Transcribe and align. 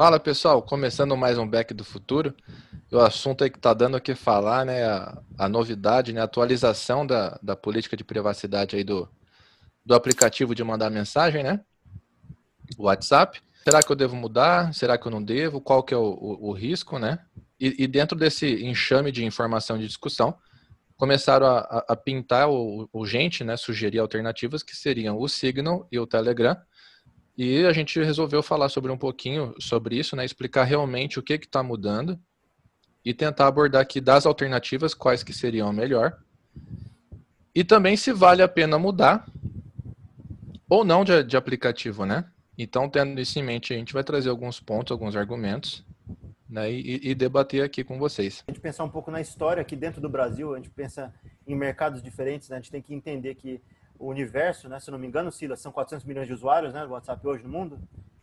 Fala 0.00 0.18
pessoal, 0.18 0.62
começando 0.62 1.14
mais 1.14 1.36
um 1.36 1.46
Back 1.46 1.74
do 1.74 1.84
Futuro. 1.84 2.34
O 2.90 3.00
assunto 3.00 3.44
aí 3.44 3.50
que 3.50 3.58
está 3.58 3.74
dando 3.74 3.98
o 3.98 4.00
que 4.00 4.14
falar, 4.14 4.64
né? 4.64 4.82
A, 4.82 5.20
a, 5.36 5.46
novidade, 5.46 6.14
né? 6.14 6.22
A 6.22 6.24
atualização 6.24 7.06
da, 7.06 7.38
da 7.42 7.54
política 7.54 7.98
de 7.98 8.02
privacidade 8.02 8.76
aí 8.76 8.82
do, 8.82 9.06
do 9.84 9.94
aplicativo 9.94 10.54
de 10.54 10.64
mandar 10.64 10.88
mensagem, 10.88 11.42
né? 11.42 11.60
O 12.78 12.84
WhatsApp. 12.84 13.42
Será 13.62 13.82
que 13.82 13.92
eu 13.92 13.94
devo 13.94 14.16
mudar? 14.16 14.72
Será 14.72 14.96
que 14.96 15.06
eu 15.06 15.10
não 15.10 15.22
devo? 15.22 15.60
Qual 15.60 15.82
que 15.82 15.92
é 15.92 15.98
o, 15.98 16.14
o, 16.14 16.48
o 16.48 16.52
risco, 16.52 16.98
né? 16.98 17.18
E, 17.60 17.84
e, 17.84 17.86
dentro 17.86 18.16
desse 18.16 18.64
enxame 18.64 19.12
de 19.12 19.22
informação 19.22 19.76
de 19.76 19.86
discussão, 19.86 20.34
começaram 20.96 21.46
a, 21.46 21.84
a 21.86 21.94
pintar 21.94 22.48
o, 22.48 22.88
o, 22.90 23.04
gente, 23.04 23.44
né? 23.44 23.54
Sugerir 23.54 23.98
alternativas 23.98 24.62
que 24.62 24.74
seriam 24.74 25.18
o 25.18 25.28
Signal 25.28 25.86
e 25.92 25.98
o 25.98 26.06
Telegram 26.06 26.56
e 27.42 27.64
a 27.64 27.72
gente 27.72 27.98
resolveu 27.98 28.42
falar 28.42 28.68
sobre 28.68 28.92
um 28.92 28.98
pouquinho 28.98 29.54
sobre 29.58 29.96
isso, 29.98 30.14
né? 30.14 30.26
Explicar 30.26 30.64
realmente 30.64 31.18
o 31.18 31.22
que 31.22 31.32
está 31.32 31.62
mudando 31.62 32.20
e 33.02 33.14
tentar 33.14 33.46
abordar 33.46 33.80
aqui 33.80 33.98
das 33.98 34.26
alternativas 34.26 34.92
quais 34.92 35.22
que 35.22 35.32
seriam 35.32 35.72
melhor. 35.72 36.18
E 37.54 37.64
também 37.64 37.96
se 37.96 38.12
vale 38.12 38.42
a 38.42 38.48
pena 38.48 38.78
mudar 38.78 39.26
ou 40.68 40.84
não 40.84 41.02
de, 41.02 41.24
de 41.24 41.34
aplicativo, 41.34 42.04
né? 42.04 42.26
Então, 42.58 42.90
tendo 42.90 43.18
isso 43.18 43.38
em 43.38 43.42
mente, 43.42 43.72
a 43.72 43.76
gente 43.78 43.94
vai 43.94 44.04
trazer 44.04 44.28
alguns 44.28 44.60
pontos, 44.60 44.92
alguns 44.92 45.16
argumentos 45.16 45.82
né, 46.46 46.70
e, 46.70 47.08
e, 47.10 47.14
debater 47.14 47.64
aqui 47.64 47.82
com 47.82 47.98
vocês. 47.98 48.44
A 48.46 48.50
gente 48.50 48.60
pensar 48.60 48.84
um 48.84 48.90
pouco 48.90 49.10
na 49.10 49.18
história 49.22 49.62
aqui 49.62 49.74
dentro 49.74 49.98
do 49.98 50.10
Brasil, 50.10 50.52
a 50.52 50.58
gente 50.58 50.68
pensa 50.68 51.10
em 51.46 51.56
mercados 51.56 52.02
diferentes, 52.02 52.50
né, 52.50 52.58
a 52.58 52.60
gente 52.60 52.70
tem 52.70 52.82
que 52.82 52.92
entender 52.92 53.34
que 53.34 53.62
o 54.00 54.08
universo, 54.08 54.68
né? 54.68 54.80
Se 54.80 54.90
não 54.90 54.98
me 54.98 55.06
engano, 55.06 55.30
Silas, 55.30 55.60
são 55.60 55.70
400 55.70 56.06
milhões 56.06 56.26
de 56.26 56.32
usuários, 56.32 56.72
né? 56.72 56.86
Do 56.86 56.92
WhatsApp 56.92 57.24
hoje 57.28 57.44
no 57.44 57.50
mundo. 57.50 57.78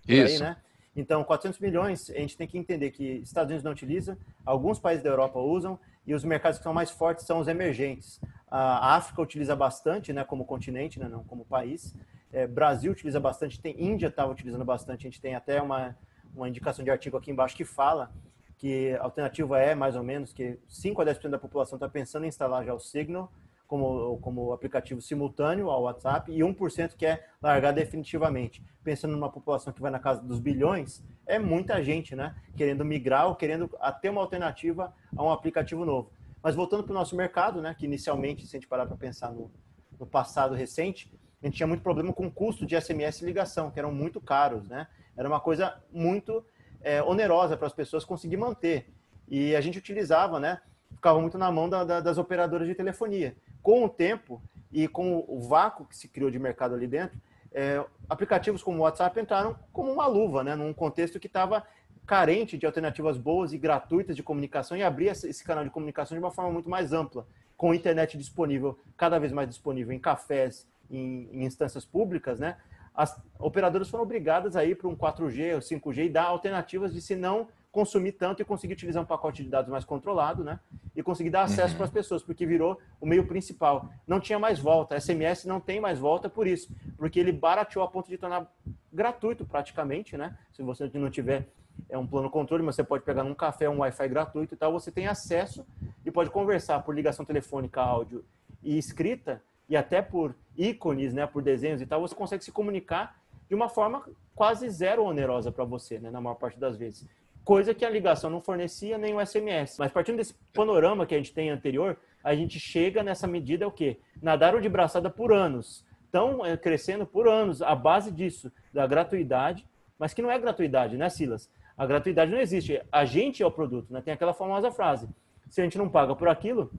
Isso. 0.08 0.44
Aí, 0.44 0.50
né? 0.50 0.58
Então, 0.96 1.24
400 1.24 1.60
milhões, 1.60 2.10
a 2.10 2.18
gente 2.18 2.36
tem 2.36 2.48
que 2.48 2.58
entender 2.58 2.90
que 2.90 3.04
Estados 3.24 3.52
Unidos 3.52 3.64
não 3.64 3.72
utiliza, 3.72 4.18
alguns 4.44 4.80
países 4.80 5.04
da 5.04 5.12
Europa 5.12 5.38
usam, 5.38 5.80
e 6.08 6.16
os 6.16 6.24
mercados 6.24 6.58
que 6.58 6.64
são 6.64 6.74
mais 6.74 6.90
fortes 6.90 7.24
são 7.24 7.38
os 7.38 7.48
emergentes. 7.48 8.20
A 8.50 8.96
África 8.96 9.22
utiliza 9.22 9.56
bastante, 9.56 10.12
né, 10.12 10.24
como 10.24 10.44
continente, 10.44 11.00
né, 11.00 11.08
não 11.08 11.24
como 11.24 11.46
país. 11.46 11.94
É, 12.34 12.48
Brasil 12.48 12.92
utiliza 12.92 13.20
bastante, 13.20 13.60
tem 13.60 13.76
Índia 13.80 14.08
estava 14.08 14.32
utilizando 14.32 14.66
bastante, 14.66 15.02
a 15.02 15.10
gente 15.10 15.22
tem 15.22 15.36
até 15.36 15.62
uma, 15.62 15.96
uma 16.36 16.50
indicação 16.50 16.84
de 16.84 16.90
artigo 16.90 17.16
aqui 17.16 17.30
embaixo 17.30 17.56
que 17.56 17.66
fala 17.66 18.12
que 18.58 18.96
a 18.96 19.04
alternativa 19.04 19.60
é 19.60 19.76
mais 19.76 19.96
ou 19.96 20.02
menos 20.02 20.34
que 20.34 20.58
5 20.68 21.00
a 21.00 21.06
10% 21.06 21.30
da 21.30 21.38
população 21.38 21.76
está 21.76 21.88
pensando 21.88 22.26
em 22.26 22.30
instalar 22.30 22.66
já 22.66 22.74
o 22.74 22.80
Signal, 22.80 23.32
como, 23.68 24.18
como 24.20 24.54
aplicativo 24.54 25.02
simultâneo 25.02 25.70
ao 25.70 25.84
WhatsApp 25.84 26.32
e 26.32 26.40
1% 26.40 26.96
quer 26.96 27.30
largar 27.42 27.74
definitivamente. 27.74 28.64
Pensando 28.84 29.12
numa 29.12 29.30
população 29.30 29.74
que 29.74 29.82
vai 29.82 29.92
na 29.92 30.00
casa 30.00 30.22
dos 30.22 30.40
bilhões, 30.40 31.04
é 31.26 31.38
muita 31.38 31.84
gente, 31.84 32.16
né? 32.16 32.36
Querendo 32.56 32.86
migrar 32.86 33.28
ou 33.28 33.36
querendo 33.36 33.70
ter 34.02 34.10
uma 34.10 34.22
alternativa 34.22 34.94
a 35.16 35.24
um 35.24 35.30
aplicativo 35.30 35.86
novo. 35.86 36.10
Mas 36.42 36.56
voltando 36.56 36.84
para 36.84 36.92
o 36.92 36.96
nosso 36.96 37.16
mercado, 37.16 37.62
né? 37.62 37.76
Que 37.78 37.86
inicialmente, 37.86 38.48
se 38.48 38.56
a 38.56 38.60
gente 38.60 38.70
parar 38.70 38.86
para 38.86 38.96
pensar 38.96 39.32
no, 39.32 39.52
no 40.00 40.06
passado 40.06 40.56
recente, 40.56 41.12
a 41.44 41.46
gente 41.46 41.58
tinha 41.58 41.68
muito 41.68 41.84
problema 41.84 42.14
com 42.14 42.26
o 42.26 42.32
custo 42.32 42.66
de 42.66 42.80
SMS 42.80 43.22
e 43.22 43.26
ligação, 43.26 43.70
que 43.70 43.78
eram 43.78 43.92
muito 43.92 44.22
caros, 44.22 44.68
né? 44.70 44.88
Era 45.18 45.28
uma 45.28 45.42
coisa 45.42 45.78
muito 45.92 46.46
é, 46.82 47.04
onerosa 47.04 47.58
para 47.58 47.68
as 47.68 47.74
pessoas 47.74 48.06
conseguir 48.06 48.38
manter. 48.38 48.94
E 49.28 49.54
a 49.56 49.60
gente 49.60 49.78
utilizava, 49.78 50.40
né? 50.40 50.62
Ficava 50.96 51.20
muito 51.20 51.38
na 51.38 51.52
mão 51.52 51.68
da, 51.68 51.84
da, 51.84 52.00
das 52.00 52.18
operadoras 52.18 52.66
de 52.66 52.74
telefonia 52.74 53.36
com 53.68 53.84
o 53.84 53.90
tempo 53.90 54.42
e 54.72 54.88
com 54.88 55.26
o 55.28 55.42
vácuo 55.42 55.86
que 55.86 55.98
se 55.98 56.08
criou 56.08 56.32
de 56.32 56.40
mercado 56.40 56.74
ali 56.74 56.88
dentro, 56.88 57.20
é, 57.52 57.84
aplicativos 58.08 58.64
como 58.64 58.78
o 58.78 58.82
WhatsApp 58.84 59.20
entraram 59.20 59.60
como 59.74 59.92
uma 59.92 60.08
luva, 60.08 60.42
né, 60.42 60.56
num 60.56 60.74
contexto 60.74 61.20
que 61.20 61.28
estava 61.28 61.68
carente 62.06 62.58
de 62.58 62.66
alternativas 62.66 63.18
boas 63.18 63.52
e 63.52 63.58
gratuitas 63.58 64.16
de 64.16 64.24
comunicação 64.24 64.78
e 64.78 64.84
abria 64.84 65.12
esse 65.12 65.44
canal 65.44 65.66
de 65.66 65.70
comunicação 65.70 66.18
de 66.18 66.24
uma 66.24 66.32
forma 66.32 66.50
muito 66.50 66.70
mais 66.70 66.94
ampla, 66.94 67.28
com 67.58 67.74
internet 67.74 68.18
disponível, 68.18 68.80
cada 68.96 69.20
vez 69.20 69.34
mais 69.34 69.50
disponível 69.50 69.94
em 69.94 70.00
cafés, 70.00 70.66
em, 70.90 71.28
em 71.34 71.44
instâncias 71.44 71.84
públicas, 71.84 72.40
né? 72.40 72.56
As 72.96 73.22
operadoras 73.38 73.90
foram 73.90 74.06
obrigadas 74.06 74.56
a 74.56 74.64
ir 74.64 74.76
para 74.76 74.88
um 74.88 74.96
4G 74.96 75.56
ou 75.56 75.60
5G 75.60 76.06
e 76.06 76.10
dar 76.10 76.24
alternativas 76.24 76.94
de 76.94 77.02
se 77.02 77.18
não 77.18 77.50
consumir 77.78 78.14
tanto 78.14 78.42
e 78.42 78.46
conseguir 78.46 78.74
utilizar 78.74 79.04
um 79.04 79.06
pacote 79.06 79.44
de 79.44 79.50
dados 79.50 79.70
mais 79.70 79.86
controlado, 79.86 80.44
né? 80.44 80.60
E 80.96 81.04
conseguir 81.04 81.30
dar 81.30 81.44
acesso 81.44 81.74
uhum. 81.74 81.76
para 81.76 81.86
as 81.86 81.92
pessoas, 81.92 82.24
porque 82.24 82.44
virou 82.44 82.80
o 83.00 83.06
meio 83.06 83.28
principal. 83.28 83.92
Não 84.08 84.20
tinha 84.20 84.40
mais 84.40 84.58
volta. 84.58 85.00
SMS 85.00 85.46
não 85.46 85.60
tem 85.60 85.80
mais 85.80 86.00
volta 86.00 86.28
por 86.28 86.48
isso, 86.48 86.76
porque 86.98 87.20
ele 87.20 87.32
barateou 87.32 87.86
a 87.86 87.88
ponto 87.88 88.10
de 88.10 88.18
tornar 88.18 88.52
gratuito 88.92 89.46
praticamente, 89.46 90.18
né? 90.18 90.36
Se 90.52 90.64
você 90.64 90.90
não 90.96 91.12
tiver 91.12 91.48
é 91.88 91.96
um 91.96 92.08
plano 92.08 92.32
controle, 92.32 92.64
mas 92.64 92.74
você 92.74 92.84
pode 92.84 93.04
pegar 93.04 93.24
num 93.24 93.36
café 93.36 93.70
um 93.70 93.78
Wi-Fi 93.78 94.08
gratuito 94.08 94.56
e 94.56 94.58
tal, 94.58 94.72
você 94.72 94.92
tem 94.92 95.06
acesso 95.06 95.64
e 96.04 96.10
pode 96.10 96.32
conversar 96.32 96.80
por 96.80 96.96
ligação 96.96 97.24
telefônica, 97.24 97.80
áudio 97.80 98.26
e 98.64 98.76
escrita 98.76 99.40
e 99.70 99.78
até 99.78 100.02
por 100.02 100.36
ícones, 100.58 101.14
né, 101.14 101.28
por 101.28 101.44
desenhos 101.44 101.80
e 101.80 101.86
tal, 101.86 102.02
você 102.02 102.16
consegue 102.16 102.44
se 102.44 102.52
comunicar 102.52 103.22
de 103.48 103.54
uma 103.54 103.70
forma 103.70 104.04
quase 104.34 104.68
zero 104.72 105.04
onerosa 105.04 105.52
para 105.52 105.64
você, 105.64 106.00
né, 106.00 106.10
na 106.10 106.20
maior 106.20 106.36
parte 106.36 106.60
das 106.60 106.76
vezes 106.76 107.06
coisa 107.48 107.74
que 107.74 107.86
a 107.86 107.90
ligação 107.90 108.30
não 108.30 108.42
fornecia 108.42 108.98
nem 108.98 109.16
o 109.16 109.26
SMS. 109.26 109.78
Mas 109.80 109.90
partindo 109.90 110.18
desse 110.18 110.34
panorama 110.54 111.06
que 111.06 111.16
a 111.16 111.18
gente 111.18 111.34
tem 111.34 111.50
anterior, 111.50 111.98
a 112.22 112.36
gente 112.36 112.60
chega 112.60 113.02
nessa 113.02 113.26
medida 113.26 113.64
é 113.64 113.68
o 113.68 113.72
quê? 113.72 114.02
Nadaram 114.22 114.60
de 114.60 114.68
braçada 114.68 115.10
por 115.10 115.32
anos. 115.32 115.86
Estão 116.04 116.46
é, 116.46 116.58
crescendo 116.58 117.06
por 117.06 117.26
anos 117.26 117.62
a 117.62 117.74
base 117.74 118.12
disso, 118.12 118.52
da 118.74 118.86
gratuidade, 118.86 119.66
mas 119.98 120.14
que 120.14 120.22
não 120.22 120.30
é 120.30 120.38
gratuidade, 120.38 120.98
né, 120.98 121.08
Silas? 121.08 121.50
A 121.78 121.86
gratuidade 121.86 122.30
não 122.30 122.38
existe. 122.38 122.82
A 122.92 123.06
gente 123.06 123.42
é 123.42 123.46
o 123.46 123.52
produto, 123.52 123.94
né? 123.94 124.02
Tem 124.02 124.14
aquela 124.14 124.34
famosa 124.34 124.70
frase: 124.70 125.08
se 125.50 125.62
a 125.62 125.64
gente 125.64 125.78
não 125.78 125.88
paga 125.88 126.14
por 126.18 126.28
aquilo, 126.28 126.70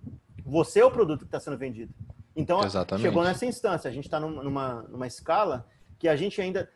você 0.45 0.81
é 0.81 0.85
o 0.85 0.91
produto 0.91 1.21
que 1.21 1.29
está 1.29 1.41
sendo 1.41 1.57
vendido. 1.57 1.95
Então, 2.37 2.61
Exatamente. 2.63 3.07
chegou 3.07 3.25
nessa 3.25 3.47
instância. 3.47 3.89
A 3.89 3.93
gente 3.93 4.05
está 4.05 4.21
numa, 4.21 4.83
numa 4.83 5.07
escala 5.07 5.67
que 5.99 6.09
a 6.09 6.15
gente 6.15 6.39
ainda 6.43 6.69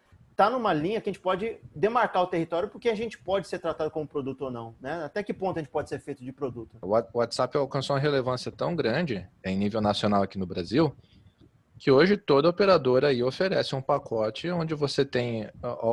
está 0.43 0.51
numa 0.51 0.73
linha 0.73 1.01
que 1.01 1.09
a 1.09 1.13
gente 1.13 1.23
pode 1.23 1.57
demarcar 1.75 2.23
o 2.23 2.27
território 2.27 2.69
porque 2.69 2.89
a 2.89 2.95
gente 2.95 3.17
pode 3.17 3.47
ser 3.47 3.61
tratado 3.61 3.91
como 3.91 4.07
produto 4.07 4.43
ou 4.43 4.51
não, 4.51 4.75
né? 4.81 5.05
Até 5.05 5.23
que 5.23 5.33
ponto 5.33 5.59
a 5.59 5.63
gente 5.63 5.71
pode 5.71 5.89
ser 5.89 6.01
feito 6.01 6.25
de 6.25 6.33
produto? 6.33 6.77
O 6.83 7.19
WhatsApp 7.19 7.57
alcançou 7.57 7.95
uma 7.95 8.03
relevância 8.03 8.51
tão 8.51 8.75
grande 8.75 9.27
em 9.45 9.57
nível 9.57 9.81
nacional 9.81 10.23
aqui 10.23 10.39
no 10.39 10.47
Brasil 10.47 10.95
que 11.79 11.91
hoje 11.91 12.17
toda 12.17 12.49
operadora 12.49 13.09
aí 13.09 13.23
oferece 13.23 13.75
um 13.75 13.83
pacote 13.83 14.49
onde 14.51 14.75
você 14.75 15.05
tem 15.05 15.49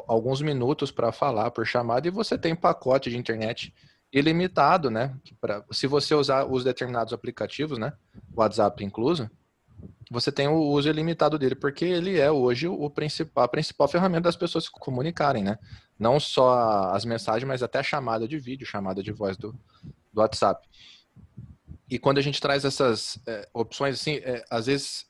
alguns 0.07 0.41
minutos 0.41 0.91
para 0.91 1.11
falar 1.11 1.49
por 1.51 1.65
chamada 1.65 2.07
e 2.07 2.11
você 2.11 2.37
tem 2.37 2.55
pacote 2.55 3.09
de 3.09 3.17
internet 3.17 3.73
ilimitado, 4.11 4.89
né? 4.89 5.15
Pra, 5.39 5.63
se 5.71 5.87
você 5.87 6.13
usar 6.13 6.45
os 6.45 6.63
determinados 6.63 7.13
aplicativos, 7.13 7.77
né? 7.77 7.93
WhatsApp 8.35 8.83
incluso, 8.83 9.29
você 10.09 10.31
tem 10.31 10.47
o 10.47 10.57
uso 10.57 10.89
ilimitado 10.89 11.37
dele, 11.37 11.55
porque 11.55 11.85
ele 11.85 12.19
é 12.19 12.31
hoje 12.31 12.67
o 12.67 12.89
principal, 12.89 13.43
a 13.43 13.47
principal 13.47 13.87
ferramenta 13.87 14.23
das 14.23 14.35
pessoas 14.35 14.65
se 14.65 14.71
comunicarem, 14.71 15.43
né? 15.43 15.59
Não 15.97 16.19
só 16.19 16.91
as 16.93 17.05
mensagens, 17.05 17.47
mas 17.47 17.61
até 17.61 17.79
a 17.79 17.83
chamada 17.83 18.27
de 18.27 18.39
vídeo, 18.39 18.65
chamada 18.65 19.03
de 19.03 19.11
voz 19.11 19.37
do, 19.37 19.51
do 20.11 20.21
WhatsApp. 20.21 20.67
E 21.89 21.99
quando 21.99 22.17
a 22.17 22.21
gente 22.21 22.41
traz 22.41 22.65
essas 22.65 23.19
é, 23.27 23.47
opções, 23.53 23.95
assim, 23.95 24.15
é, 24.23 24.43
às 24.49 24.65
vezes 24.65 25.05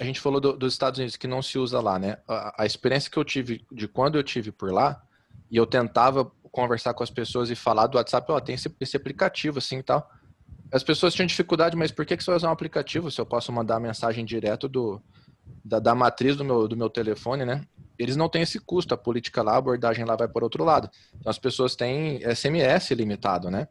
a 0.00 0.04
gente 0.04 0.20
falou 0.20 0.40
do, 0.40 0.56
dos 0.56 0.72
Estados 0.72 0.98
Unidos 0.98 1.16
que 1.16 1.26
não 1.26 1.42
se 1.42 1.58
usa 1.58 1.80
lá, 1.80 1.98
né? 1.98 2.18
A, 2.26 2.62
a, 2.62 2.66
experiência 2.66 3.10
que 3.10 3.18
eu 3.18 3.24
tive 3.24 3.66
de 3.70 3.86
quando 3.86 4.16
eu 4.16 4.22
tive 4.22 4.50
por 4.50 4.72
lá, 4.72 5.02
e 5.50 5.56
eu 5.56 5.66
tentava 5.66 6.24
conversar 6.50 6.94
com 6.94 7.02
as 7.02 7.10
pessoas 7.10 7.50
e 7.50 7.54
falar 7.54 7.86
do 7.86 7.98
WhatsApp, 7.98 8.30
ó, 8.32 8.36
oh, 8.36 8.40
tem 8.40 8.54
esse, 8.54 8.74
esse 8.80 8.96
aplicativo 8.96 9.58
assim 9.58 9.78
e 9.78 9.82
tal 9.82 10.10
as 10.70 10.82
pessoas 10.82 11.14
tinham 11.14 11.26
dificuldade, 11.26 11.76
mas 11.76 11.90
por 11.90 12.04
que, 12.04 12.16
que 12.16 12.22
você 12.22 12.30
vai 12.30 12.36
usar 12.36 12.48
um 12.48 12.52
aplicativo 12.52 13.10
se 13.10 13.20
eu 13.20 13.26
posso 13.26 13.52
mandar 13.52 13.76
a 13.76 13.80
mensagem 13.80 14.24
direto 14.24 14.68
do, 14.68 15.00
da, 15.64 15.78
da, 15.78 15.94
matriz 15.94 16.36
do 16.36 16.44
meu, 16.44 16.68
do 16.68 16.76
meu 16.76 16.90
telefone, 16.90 17.44
né? 17.44 17.62
Eles 17.98 18.16
não 18.16 18.28
têm 18.28 18.42
esse 18.42 18.60
custo, 18.60 18.94
a 18.94 18.96
política 18.96 19.42
lá, 19.42 19.54
a 19.54 19.58
abordagem 19.58 20.04
lá 20.04 20.14
vai 20.14 20.28
por 20.28 20.42
outro 20.42 20.64
lado. 20.64 20.90
Então 21.18 21.30
as 21.30 21.38
pessoas 21.38 21.74
têm 21.74 22.20
SMS 22.34 22.90
limitado, 22.92 23.50
né? 23.50 23.68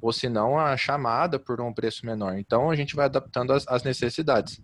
Ou 0.00 0.12
se 0.12 0.28
não, 0.28 0.58
a 0.58 0.76
chamada 0.76 1.38
por 1.38 1.60
um 1.60 1.72
preço 1.72 2.04
menor. 2.04 2.38
Então 2.38 2.70
a 2.70 2.76
gente 2.76 2.96
vai 2.96 3.06
adaptando 3.06 3.52
as, 3.52 3.66
as 3.68 3.82
necessidades. 3.82 4.60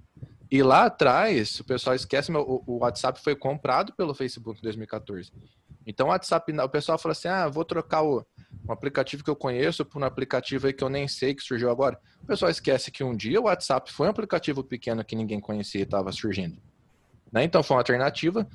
E 0.50 0.62
lá 0.62 0.86
atrás, 0.86 1.58
o 1.60 1.64
pessoal 1.64 1.96
esquece, 1.96 2.30
o, 2.32 2.62
o 2.66 2.78
WhatsApp 2.78 3.20
foi 3.22 3.34
comprado 3.34 3.92
pelo 3.94 4.14
Facebook 4.14 4.58
em 4.58 4.62
2014. 4.62 5.32
Então 5.86 6.06
o 6.06 6.10
WhatsApp, 6.10 6.52
o 6.52 6.68
pessoal 6.68 6.98
fala 6.98 7.12
assim: 7.12 7.28
ah, 7.28 7.48
vou 7.48 7.64
trocar 7.64 8.02
o, 8.02 8.24
um 8.68 8.72
aplicativo 8.72 9.22
que 9.22 9.30
eu 9.30 9.36
conheço 9.36 9.84
por 9.84 10.00
um 10.00 10.04
aplicativo 10.04 10.66
aí 10.66 10.72
que 10.72 10.82
eu 10.82 10.88
nem 10.88 11.06
sei 11.06 11.34
que 11.34 11.42
surgiu 11.42 11.70
agora. 11.70 11.98
O 12.22 12.26
pessoal 12.26 12.50
esquece 12.50 12.90
que 12.90 13.04
um 13.04 13.14
dia 13.14 13.40
o 13.40 13.44
WhatsApp 13.44 13.92
foi 13.92 14.06
um 14.06 14.10
aplicativo 14.10 14.64
pequeno 14.64 15.04
que 15.04 15.14
ninguém 15.14 15.40
conhecia 15.40 15.80
e 15.80 15.84
estava 15.84 16.10
surgindo. 16.12 16.56
Né? 17.30 17.44
Então 17.44 17.62
foi 17.62 17.74
uma 17.74 17.80
alternativa 17.80 18.46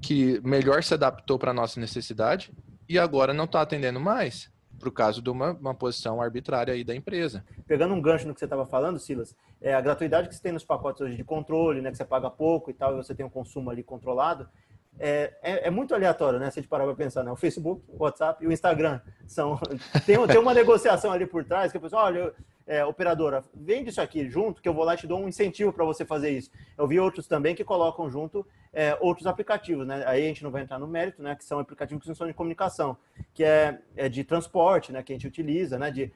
que 0.00 0.40
melhor 0.44 0.82
se 0.82 0.94
adaptou 0.94 1.38
para 1.38 1.50
a 1.50 1.54
nossa 1.54 1.80
necessidade 1.80 2.52
e 2.88 2.98
agora 2.98 3.32
não 3.32 3.44
está 3.44 3.62
atendendo 3.62 3.98
mais 3.98 4.50
por 4.78 4.92
causa 4.92 5.22
de 5.22 5.30
uma, 5.30 5.52
uma 5.52 5.74
posição 5.74 6.20
arbitrária 6.20 6.74
aí 6.74 6.82
da 6.82 6.94
empresa. 6.94 7.44
Pegando 7.66 7.94
um 7.94 8.02
gancho 8.02 8.26
no 8.26 8.34
que 8.34 8.40
você 8.40 8.46
estava 8.46 8.66
falando, 8.66 8.98
Silas, 8.98 9.34
é 9.60 9.72
a 9.74 9.80
gratuidade 9.80 10.28
que 10.28 10.34
você 10.34 10.42
tem 10.42 10.50
nos 10.50 10.64
pacotes 10.64 11.00
hoje 11.00 11.16
de 11.16 11.22
controle, 11.22 11.80
né, 11.80 11.90
que 11.90 11.96
você 11.96 12.04
paga 12.04 12.28
pouco 12.28 12.68
e 12.68 12.74
tal, 12.74 12.92
e 12.92 12.96
você 12.96 13.14
tem 13.14 13.24
um 13.24 13.30
consumo 13.30 13.70
ali 13.70 13.84
controlado, 13.84 14.48
é, 14.98 15.32
é, 15.42 15.68
é, 15.68 15.70
muito 15.70 15.94
aleatório, 15.94 16.38
né? 16.38 16.50
Se 16.50 16.58
a 16.58 16.62
gente 16.62 16.68
parar 16.70 16.84
para 16.84 16.94
pensar, 16.94 17.22
né? 17.22 17.30
O 17.30 17.36
Facebook, 17.36 17.82
o 17.88 18.02
WhatsApp 18.02 18.44
e 18.44 18.46
o 18.46 18.52
Instagram 18.52 19.00
são 19.26 19.58
tem, 20.06 20.24
tem 20.26 20.38
uma 20.38 20.54
negociação 20.54 21.12
ali 21.12 21.26
por 21.26 21.44
trás 21.44 21.72
que 21.72 21.78
a 21.78 21.80
pessoa, 21.80 22.04
olha, 22.04 22.32
é, 22.66 22.84
operadora, 22.84 23.44
vende 23.54 23.90
isso 23.90 24.00
aqui 24.00 24.28
junto, 24.28 24.62
que 24.62 24.68
eu 24.68 24.74
vou 24.74 24.84
lá 24.84 24.94
e 24.94 24.96
te 24.96 25.06
dou 25.06 25.20
um 25.20 25.28
incentivo 25.28 25.72
para 25.72 25.84
você 25.84 26.04
fazer 26.04 26.30
isso. 26.30 26.50
Eu 26.78 26.86
vi 26.86 27.00
outros 27.00 27.26
também 27.26 27.54
que 27.54 27.64
colocam 27.64 28.08
junto 28.08 28.46
é, 28.72 28.96
outros 29.00 29.26
aplicativos, 29.26 29.86
né? 29.86 30.04
Aí 30.06 30.24
a 30.24 30.28
gente 30.28 30.44
não 30.44 30.50
vai 30.50 30.62
entrar 30.62 30.78
no 30.78 30.86
mérito, 30.86 31.22
né? 31.22 31.34
Que 31.34 31.44
são 31.44 31.58
aplicativos 31.58 32.06
que 32.06 32.14
são 32.14 32.26
de 32.26 32.34
comunicação, 32.34 32.96
que 33.34 33.44
é, 33.44 33.78
é 33.96 34.08
de 34.08 34.24
transporte, 34.24 34.92
né? 34.92 35.02
Que 35.02 35.12
a 35.12 35.16
gente 35.16 35.26
utiliza, 35.26 35.78
né? 35.78 35.90
De, 35.90 36.12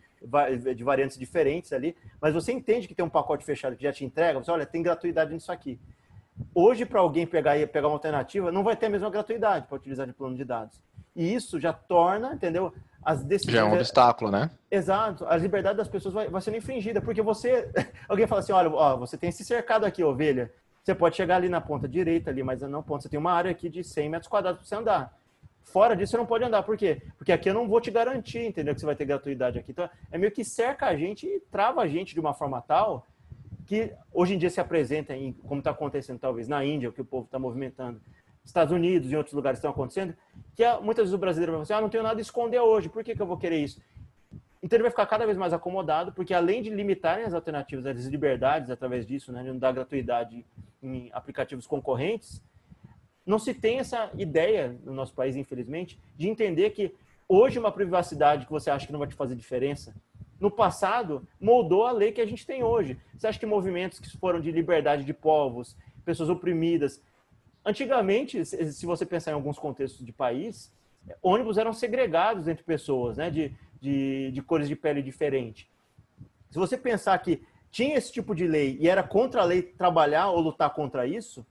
de 0.75 0.85
variantes 0.85 1.19
diferentes 1.19 1.73
ali. 1.73 1.97
Mas 2.21 2.33
você 2.33 2.53
entende 2.53 2.89
que 2.89 2.95
tem 2.95 3.05
um 3.05 3.11
pacote 3.11 3.45
fechado 3.45 3.77
que 3.77 3.83
já 3.83 3.93
te 3.93 4.05
entrega, 4.05 4.39
você 4.39 4.51
olha, 4.51 4.65
tem 4.65 4.83
gratuidade 4.83 5.33
nisso 5.33 5.53
aqui. 5.53 5.79
Hoje, 6.55 6.85
para 6.85 7.01
alguém 7.01 7.27
pegar 7.27 7.57
e 7.59 7.67
pegar 7.67 7.89
uma 7.89 7.95
alternativa, 7.95 8.53
não 8.53 8.63
vai 8.63 8.77
ter 8.77 8.87
a 8.87 8.91
mesma 8.91 9.11
gratuidade 9.11 9.67
para 9.67 9.77
utilizar 9.77 10.07
de 10.07 10.13
plano 10.13 10.37
de 10.37 10.45
dados. 10.45 10.81
E 11.15 11.35
isso 11.35 11.59
já 11.59 11.73
torna, 11.73 12.35
entendeu? 12.35 12.73
As 13.03 13.25
decisões. 13.25 13.55
Já 13.55 13.61
é 13.61 13.65
um 13.65 13.75
obstáculo, 13.75 14.31
né? 14.31 14.51
Exato. 14.71 15.25
A 15.27 15.37
liberdade 15.37 15.79
das 15.79 15.89
pessoas 15.89 16.13
vai, 16.13 16.29
vai 16.29 16.41
sendo 16.43 16.59
infringida, 16.59 17.01
porque 17.01 17.23
você. 17.23 17.71
alguém 18.09 18.27
fala 18.27 18.41
assim: 18.41 18.53
olha, 18.53 18.71
ó, 18.71 18.97
você 18.97 19.17
tem 19.17 19.31
esse 19.31 19.45
cercado 19.45 19.85
aqui, 19.85 20.05
ovelha. 20.05 20.53
Você 20.85 20.95
pode 20.95 21.17
chegar 21.17 21.37
ali 21.37 21.49
na 21.49 21.61
ponta 21.61 21.89
direita, 21.89 22.31
ali, 22.31 22.43
mas 22.43 22.61
não 22.63 22.83
ponta. 22.83 23.03
Você 23.03 23.09
tem 23.09 23.19
uma 23.19 23.33
área 23.33 23.51
aqui 23.51 23.69
de 23.69 23.83
100 23.83 24.09
metros 24.09 24.29
quadrados 24.29 24.61
para 24.61 24.69
você 24.69 24.75
andar. 24.75 25.19
Fora 25.65 25.97
disso, 25.97 26.13
você 26.13 26.17
não 26.17 26.27
pode 26.27 26.45
andar. 26.45 26.63
Por 26.63 26.77
quê? 26.77 27.03
Porque 27.19 27.33
aqui 27.33 27.51
eu 27.51 27.55
não 27.55 27.67
vou 27.67 27.81
te 27.81 27.91
garantir, 27.91 28.47
entendeu? 28.47 28.73
Que 28.73 28.81
você 28.81 28.87
vai 28.87 28.95
ter 28.95 29.05
gratuidade 29.05 29.59
aqui. 29.59 29.73
Então, 29.73 29.89
é 30.13 30.19
meio 30.19 30.31
que 30.31 30.45
cerca 30.45 30.87
a 30.87 30.97
gente 30.97 31.27
e 31.27 31.41
trava 31.51 31.81
a 31.81 31.89
gente 31.89 32.15
de 32.15 32.21
uma 32.21 32.33
forma 32.35 32.63
tal 32.63 33.05
que 33.67 33.93
hoje 34.13 34.35
em 34.35 34.39
dia 34.39 34.49
se 34.49 34.61
apresenta, 34.61 35.15
em, 35.15 35.33
como 35.33 35.59
está 35.59 35.73
acontecendo 35.73 36.19
talvez 36.19 36.47
na 36.47 36.65
Índia, 36.65 36.89
o 36.89 36.93
que 36.93 37.01
o 37.01 37.05
povo 37.05 37.27
está 37.27 37.39
movimentando, 37.39 38.01
Estados 38.45 38.73
Unidos 38.73 39.11
e 39.11 39.17
outros 39.17 39.35
lugares 39.35 39.59
estão 39.59 39.73
acontecendo, 39.73 40.15
que 40.55 40.63
muitas 40.81 41.05
vezes 41.05 41.15
o 41.15 41.19
brasileiro 41.19 41.53
vai 41.53 41.57
falar 41.59 41.63
assim, 41.65 41.73
ah, 41.75 41.81
não 41.81 41.89
tenho 41.89 42.05
nada 42.05 42.21
a 42.21 42.23
esconder 42.23 42.61
hoje, 42.61 42.89
por 42.89 43.03
que, 43.03 43.15
que 43.15 43.21
eu 43.21 43.27
vou 43.27 43.37
querer 43.37 43.59
isso? 43.59 43.81
Então 44.63 44.77
ele 44.77 44.85
vai 44.85 44.91
ficar 44.91 45.07
cada 45.07 45.27
vez 45.27 45.37
mais 45.37 45.53
acomodado, 45.53 46.13
porque 46.13 46.33
além 46.33 46.63
de 46.63 46.71
limitarem 46.71 47.25
as 47.25 47.35
alternativas, 47.35 47.85
as 47.87 48.07
liberdades 48.07 48.71
através 48.71 49.05
disso, 49.05 49.33
né, 49.33 49.43
de 49.43 49.49
não 49.49 49.59
dar 49.59 49.73
gratuidade 49.73 50.47
em 50.83 51.11
aplicativos 51.13 51.67
concorrentes, 51.67 52.43
não 53.25 53.39
se 53.39 53.53
tem 53.53 53.81
essa 53.81 54.11
ideia 54.17 54.79
no 54.85 54.95
nosso 54.95 55.13
país, 55.13 55.35
infelizmente, 55.35 56.01
de 56.17 56.29
entender 56.29 56.71
que 56.71 56.95
hoje 57.29 57.59
uma 57.59 57.73
privacidade 57.73 58.47
que 58.47 58.53
você 58.53 58.71
acha 58.71 58.87
que 58.87 58.93
não 58.93 59.01
vai 59.01 59.09
te 59.09 59.15
fazer 59.15 59.35
diferença, 59.35 59.93
no 60.39 60.51
passado, 60.51 61.27
moldou 61.41 61.87
a 61.87 61.93
lei 61.93 62.13
que 62.13 62.21
a 62.21 62.27
gente 62.27 62.47
tem 62.47 62.63
hoje. 62.63 62.99
Você 63.17 63.27
acha 63.27 63.39
que 63.39 63.47
movimentos 63.47 63.99
que 63.99 64.17
foram 64.19 64.41
de 64.41 64.51
liberdade 64.51 65.05
de 65.05 65.15
povos, 65.15 65.77
pessoas 66.05 66.29
oprimidas. 66.29 67.03
Antigamente, 67.65 68.45
se 68.45 68.87
você 68.87 69.05
pensar 69.05 69.33
em 69.33 69.35
alguns 69.35 69.59
contextos 69.59 70.05
de 70.05 70.13
país, 70.13 70.73
ônibus 71.23 71.59
eram 71.59 71.73
segregados 71.73 72.49
entre 72.49 72.63
pessoas, 72.63 73.17
né, 73.17 73.31
de, 73.31 73.53
de, 73.81 74.31
de 74.31 74.43
cores 74.43 74.69
de 74.69 74.77
pele 74.77 75.03
diferente. 75.03 75.69
Se 76.51 76.59
você 76.59 76.77
pensar 76.77 77.19
que 77.19 77.43
tinha 77.71 77.97
esse 77.97 78.13
tipo 78.13 78.35
de 78.35 78.47
lei 78.47 78.77
e 78.81 78.89
era 78.89 79.03
contra 79.03 79.43
a 79.43 79.45
lei 79.45 79.63
trabalhar 79.63 80.31
ou 80.31 80.41
lutar 80.41 80.73
contra 80.73 81.07
isso, 81.07 81.45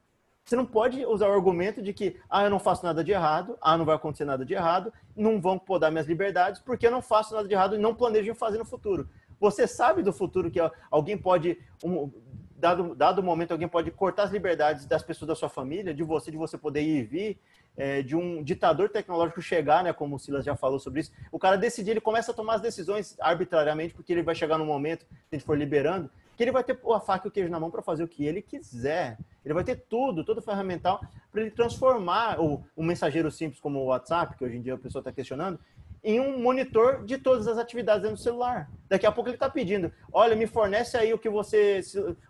você 0.46 0.56
não 0.56 0.66
pode 0.66 1.04
usar 1.08 1.28
o 1.28 1.34
argumento 1.34 1.82
de 1.82 1.92
que, 1.92 2.18
ah, 2.30 2.44
eu 2.44 2.52
não 2.52 2.60
faço 2.60 2.86
nada 2.86 3.04
de 3.04 3.12
errado, 3.12 3.58
ah, 3.60 3.76
não 3.76 3.84
vai 3.84 3.96
acontecer 3.96 4.26
nada 4.26 4.46
de 4.46 4.54
errado, 4.54 4.94
não 5.16 5.42
vão 5.42 5.58
podar 5.58 5.92
minhas 5.92 6.06
liberdades, 6.06 6.62
porque 6.62 6.86
eu 6.86 6.92
não 6.92 7.02
faço 7.02 7.34
nada 7.34 7.48
de 7.48 7.54
errado 7.54 7.76
e 7.76 7.80
não 7.80 7.96
planejo 7.96 8.36
fazer 8.36 8.60
no 8.60 8.66
futuro. 8.66 9.10
Você 9.40 9.66
sabe 9.66 10.04
do 10.04 10.14
futuro 10.14 10.52
que 10.52 10.60
alguém 10.92 11.18
pode, 11.18 11.58
um, 11.84 12.12
dado, 12.56 12.94
dado 12.94 13.24
momento, 13.24 13.54
alguém 13.54 13.68
pode 13.68 13.90
cortar 13.90 14.24
as 14.24 14.32
liberdades 14.32 14.86
das 14.86 15.02
pessoas 15.02 15.30
da 15.30 15.36
sua 15.36 15.50
família, 15.50 15.96
de 15.96 16.04
você, 16.04 16.30
de 16.30 16.38
você 16.38 16.60
poder 16.60 16.82
ir 16.82 17.00
e 17.00 17.04
vir, 17.04 17.40
é, 17.76 18.04
de 18.04 18.16
um 18.16 18.44
ditador 18.44 18.90
tecnológico 18.90 19.42
chegar, 19.42 19.84
né, 19.84 19.92
como 19.94 20.16
o 20.16 20.20
Silas 20.20 20.46
já 20.46 20.56
falou 20.56 20.80
sobre 20.80 21.02
isso, 21.02 21.12
o 21.32 21.40
cara 21.40 21.58
decidir, 21.58 21.92
ele 21.92 22.02
começa 22.02 22.32
a 22.32 22.36
tomar 22.36 22.56
as 22.56 22.62
decisões 22.62 23.18
arbitrariamente, 23.20 23.96
porque 23.96 24.14
ele 24.14 24.22
vai 24.22 24.36
chegar 24.36 24.60
no 24.60 24.66
momento, 24.66 25.02
se 25.02 25.08
a 25.32 25.36
gente 25.36 25.46
for 25.46 25.58
liberando, 25.58 26.08
que 26.36 26.44
ele 26.44 26.52
vai 26.52 26.64
ter 26.64 26.80
a 26.94 27.00
faca 27.00 27.28
e 27.28 27.30
o 27.30 27.32
queijo 27.32 27.50
na 27.50 27.60
mão 27.60 27.72
para 27.72 27.82
fazer 27.82 28.04
o 28.04 28.08
que 28.08 28.26
ele 28.26 28.42
quiser. 28.42 29.18
Ele 29.44 29.54
vai 29.54 29.64
ter 29.64 29.76
tudo, 29.90 30.24
todo 30.24 30.40
o 30.40 30.42
ferramental 30.42 31.02
para 31.32 31.42
ele 31.42 31.52
transformar 31.52 32.40
o, 32.40 32.64
um 32.76 32.84
mensageiro 32.84 33.30
simples 33.32 33.60
como 33.60 33.80
o 33.80 33.86
WhatsApp, 33.86 34.38
que 34.38 34.44
hoje 34.44 34.58
em 34.58 34.62
dia 34.62 34.74
a 34.74 34.78
pessoa 34.78 35.02
está 35.02 35.12
questionando, 35.12 35.60
em 36.04 36.20
um 36.20 36.40
monitor 36.40 37.04
de 37.04 37.18
todas 37.18 37.48
as 37.48 37.58
atividades 37.58 38.04
dentro 38.04 38.18
do 38.18 38.22
celular. 38.22 38.70
Daqui 38.88 39.06
a 39.06 39.12
pouco 39.12 39.30
ele 39.30 39.38
está 39.38 39.50
pedindo, 39.50 39.92
olha, 40.14 40.36
me 40.36 40.46
fornece 40.46 40.96
aí 40.96 41.12
o 41.14 41.18
que 41.18 41.30
você, 41.30 41.82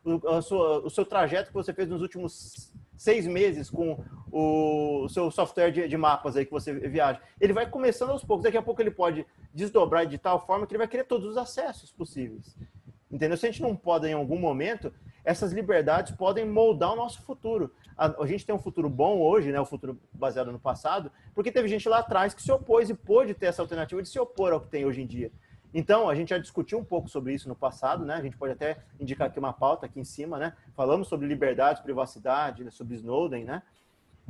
o, 0.04 0.42
sua, 0.42 0.80
o 0.80 0.90
seu 0.90 1.06
trajeto 1.06 1.50
que 1.50 1.54
você 1.54 1.74
fez 1.74 1.90
nos 1.90 2.02
últimos 2.02 2.72
seis 2.98 3.28
meses 3.28 3.70
com 3.70 4.02
o 4.32 5.08
seu 5.10 5.30
software 5.30 5.72
de, 5.72 5.88
de, 5.88 5.98
mapas 5.98 6.36
aí 6.36 6.46
que 6.46 6.52
você 6.52 6.74
viaja. 6.74 7.22
Ele 7.40 7.54
vai 7.54 7.70
começando 7.70 8.12
aos 8.12 8.24
poucos. 8.24 8.44
Daqui 8.44 8.58
a 8.58 8.62
pouco 8.62 8.82
ele 8.82 8.92
pode 8.92 9.26
desdobrar 9.54 10.06
de 10.06 10.18
tal 10.18 10.46
forma 10.46 10.66
que 10.66 10.74
ele 10.74 10.80
vai 10.80 10.88
querer 10.88 11.04
todos 11.04 11.28
os 11.28 11.38
acessos 11.38 11.92
possíveis. 11.92 12.56
Entendeu? 13.16 13.38
Se 13.38 13.48
a 13.48 13.50
gente 13.50 13.62
não 13.62 13.74
pode, 13.74 14.06
em 14.08 14.14
algum 14.14 14.38
momento, 14.38 14.92
essas 15.24 15.54
liberdades 15.54 16.14
podem 16.14 16.46
moldar 16.46 16.92
o 16.92 16.98
nosso 16.98 17.22
futuro. 17.22 17.72
A, 17.98 18.08
a, 18.22 18.28
gente 18.28 18.46
tem 18.46 18.54
um 18.54 18.60
futuro 18.60 18.90
bom 18.90 19.22
hoje, 19.22 19.54
né? 19.54 19.60
O 19.62 19.66
futuro 19.66 19.98
baseado 20.12 20.52
no 20.52 20.60
passado, 20.60 21.10
porque 21.34 21.50
teve 21.50 21.70
gente 21.70 21.88
lá 21.88 22.00
atrás 22.00 22.34
que 22.34 22.44
se 22.44 22.52
opôs 22.52 22.90
e 22.90 22.94
pôde 22.94 23.34
ter 23.34 23.46
essa 23.46 23.62
alternativa 23.62 24.04
de 24.04 24.10
se 24.10 24.20
opor 24.20 24.52
ao 24.52 24.60
que 24.60 24.68
tem 24.68 24.86
hoje 24.86 25.02
em 25.02 25.08
dia. 25.08 25.32
Então, 25.74 26.10
a 26.10 26.16
gente 26.16 26.32
já 26.32 26.38
discutiu 26.38 26.78
um 26.78 26.84
pouco 26.84 27.08
sobre 27.08 27.34
isso 27.34 27.48
no 27.48 27.56
passado, 27.56 28.04
né? 28.04 28.16
A 28.16 28.22
gente 28.22 28.36
pode 28.36 28.52
até 28.52 28.80
indicar 29.00 29.28
aqui 29.28 29.40
uma 29.40 29.54
pauta 29.54 29.86
aqui 29.86 29.98
em 29.98 30.04
cima, 30.04 30.38
né? 30.38 30.52
Falamos 30.76 31.08
sobre 31.08 31.26
liberdade, 31.26 31.82
privacidade, 31.84 32.66
né? 32.66 32.72
sobre 32.72 32.96
Snowden, 32.96 33.46
né? 33.46 33.64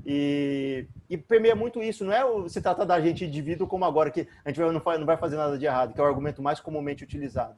E, 0.05 0.85
e 1.09 1.17
permeia 1.17 1.55
muito 1.55 1.81
isso, 1.81 2.05
não 2.05 2.13
é 2.13 2.49
se 2.49 2.61
trata 2.61 2.85
da 2.85 3.01
gente 3.01 3.25
indivíduo 3.25 3.65
como 3.65 3.83
agora, 3.83 4.11
que 4.11 4.27
a 4.43 4.49
gente 4.49 4.59
não 4.59 5.05
vai 5.05 5.17
fazer 5.17 5.37
nada 5.37 5.57
de 5.57 5.65
errado, 5.65 5.91
que 5.95 5.99
é 5.99 6.03
o 6.03 6.07
argumento 6.07 6.39
mais 6.39 6.59
comumente 6.59 7.03
utilizado 7.03 7.55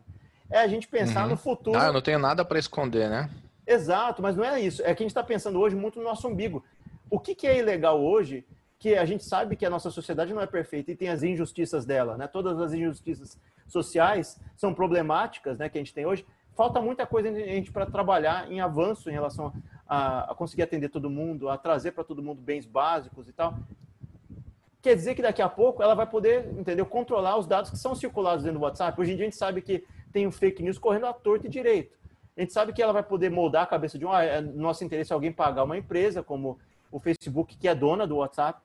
é 0.50 0.60
a 0.60 0.68
gente 0.68 0.88
pensar 0.88 1.24
uhum. 1.24 1.32
no 1.32 1.38
futuro. 1.38 1.78
Ah, 1.78 1.88
eu 1.88 1.94
não 1.94 2.02
tenho 2.02 2.20
nada 2.20 2.44
para 2.46 2.60
esconder, 2.60 3.10
né? 3.10 3.30
Exato, 3.66 4.22
mas 4.22 4.36
não 4.36 4.44
é 4.44 4.60
isso. 4.60 4.82
É 4.82 4.96
que 4.96 5.04
a 5.04 5.06
gente 5.06 5.12
está 5.12 5.24
pensando 5.24 5.60
hoje 5.60 5.76
muito 5.76 6.00
no 6.00 6.06
nosso 6.06 6.28
umbigo. 6.28 6.64
O 7.10 7.20
que, 7.20 7.36
que 7.36 7.46
é 7.46 7.60
ilegal 7.60 8.02
hoje, 8.02 8.46
que 8.80 8.96
a 8.96 9.06
gente 9.06 9.24
sabe 9.24 9.56
que 9.56 9.66
a 9.66 9.70
nossa 9.70 9.90
sociedade 9.90 10.34
não 10.34 10.42
é 10.42 10.48
perfeita 10.48 10.92
e 10.92 10.96
tem 10.96 11.10
as 11.10 11.24
injustiças 11.24 11.86
dela, 11.86 12.18
né? 12.18 12.28
Todas 12.28 12.60
as 12.60 12.74
injustiças 12.74 13.38
sociais 13.68 14.40
são 14.56 14.74
problemáticas, 14.74 15.58
né? 15.58 15.68
Que 15.68 15.78
a 15.78 15.82
gente 15.82 15.94
tem 15.94 16.06
hoje. 16.06 16.26
Falta 16.56 16.82
muita 16.82 17.06
coisa 17.06 17.30
a 17.30 17.34
gente 17.34 17.72
para 17.72 17.86
trabalhar 17.86 18.52
em 18.52 18.62
avanço 18.62 19.10
em 19.10 19.14
relação 19.14 19.54
a, 19.88 20.32
a 20.32 20.36
conseguir 20.36 20.64
atender 20.64 20.90
todo 20.90 21.10
mundo, 21.10 21.50
a 21.50 21.58
trazer 21.58 21.92
para 21.92 22.04
todo 22.04 22.24
mundo 22.24 22.42
bens 22.42 22.66
básicos 22.66 23.28
e 23.28 23.34
tal 23.34 23.54
quer 24.88 24.96
dizer 24.96 25.16
que 25.16 25.22
daqui 25.22 25.42
a 25.42 25.50
pouco 25.50 25.84
ela 25.84 25.94
vai 25.94 26.08
poder, 26.08 26.50
entendeu, 26.58 26.86
controlar 26.86 27.38
os 27.38 27.46
dados 27.46 27.70
que 27.70 27.78
são 27.78 27.94
circulados 27.94 28.44
dentro 28.44 28.60
do 28.60 28.64
WhatsApp. 28.64 29.00
Hoje 29.00 29.12
em 29.12 29.16
dia 29.16 29.26
a 29.26 29.30
gente 29.30 29.38
sabe 29.38 29.62
que 29.62 29.84
tem 30.12 30.28
o 30.28 30.32
fake 30.32 30.64
news 30.64 30.78
correndo 30.78 31.06
à 31.06 31.14
torta 31.14 31.48
e 31.48 31.50
direito. 31.50 31.98
A 32.36 32.42
gente 32.42 32.54
sabe 32.54 32.72
que 32.72 32.82
ela 32.82 32.94
vai 32.94 33.04
poder 33.04 33.32
moldar 33.32 33.64
a 33.64 33.68
cabeça 33.68 33.98
de 33.98 34.06
um. 34.06 34.12
Ah, 34.12 34.24
é 34.24 34.42
nosso 34.42 34.84
interesse 34.84 35.12
é 35.12 35.16
alguém 35.16 35.32
pagar 35.32 35.64
uma 35.64 35.78
empresa, 35.78 36.22
como 36.22 36.60
o 36.92 37.00
Facebook, 37.00 37.58
que 37.58 37.68
é 37.68 37.74
dona 37.74 38.06
do 38.06 38.18
WhatsApp, 38.18 38.62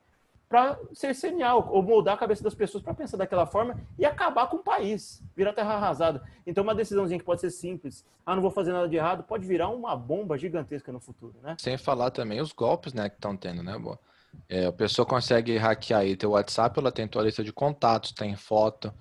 para 0.49 0.79
ser 0.93 1.15
genial, 1.15 1.71
ou 1.73 1.83
moldar 1.83 2.15
a 2.15 2.19
cabeça 2.19 2.45
das 2.45 2.55
pessoas 2.55 2.85
para 2.85 2.93
pensar 2.93 3.17
daquela 3.17 3.47
forma 3.47 3.81
e 3.99 4.05
acabar 4.05 4.47
com 4.49 4.59
o 4.59 4.63
país, 4.63 5.23
virar 5.35 5.55
terra 5.55 5.75
arrasada. 5.75 6.23
Então, 6.47 6.63
uma 6.63 6.75
decisãozinha 6.75 7.19
que 7.19 7.25
pode 7.25 7.41
ser 7.41 7.51
simples, 7.51 8.05
ah, 8.27 8.35
não 8.35 8.43
vou 8.43 8.51
fazer 8.51 8.71
nada 8.71 8.87
de 8.87 8.95
errado, 8.95 9.25
pode 9.25 9.47
virar 9.47 9.71
uma 9.71 9.97
bomba 9.97 10.37
gigantesca 10.37 10.93
no 10.93 11.01
futuro, 11.01 11.35
né? 11.43 11.57
Sem 11.59 11.79
falar 11.79 12.11
também 12.11 12.39
os 12.39 12.53
golpes, 12.53 12.93
né, 12.93 13.09
que 13.09 13.15
estão 13.15 13.35
tendo, 13.35 13.63
né, 13.63 13.79
boa? 13.79 13.99
É, 14.47 14.67
a 14.67 14.73
pessoa 14.73 15.07
consegue 15.07 15.57
hackear 15.57 16.01
aí 16.01 16.17
teu 16.17 16.33
WhatsApp, 16.33 16.79
ela 16.79 16.93
tem 16.93 17.09
tua 17.09 17.23
lista 17.23 17.43
de 17.43 17.53
contatos, 17.53 18.13
tem 18.13 18.37
foto, 18.37 18.93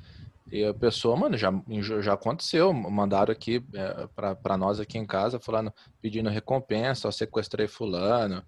e 0.51 0.65
a 0.65 0.73
pessoa, 0.73 1.15
mano, 1.15 1.37
já, 1.37 1.49
já 2.01 2.13
aconteceu. 2.13 2.73
Mandaram 2.73 3.31
aqui 3.31 3.63
é, 3.73 4.07
para 4.41 4.57
nós 4.57 4.79
aqui 4.79 4.97
em 4.97 5.05
casa, 5.05 5.39
falando, 5.39 5.71
pedindo 6.01 6.29
recompensa, 6.29 7.07
ó, 7.07 7.11
sequestrei 7.11 7.67
fulano. 7.67 8.43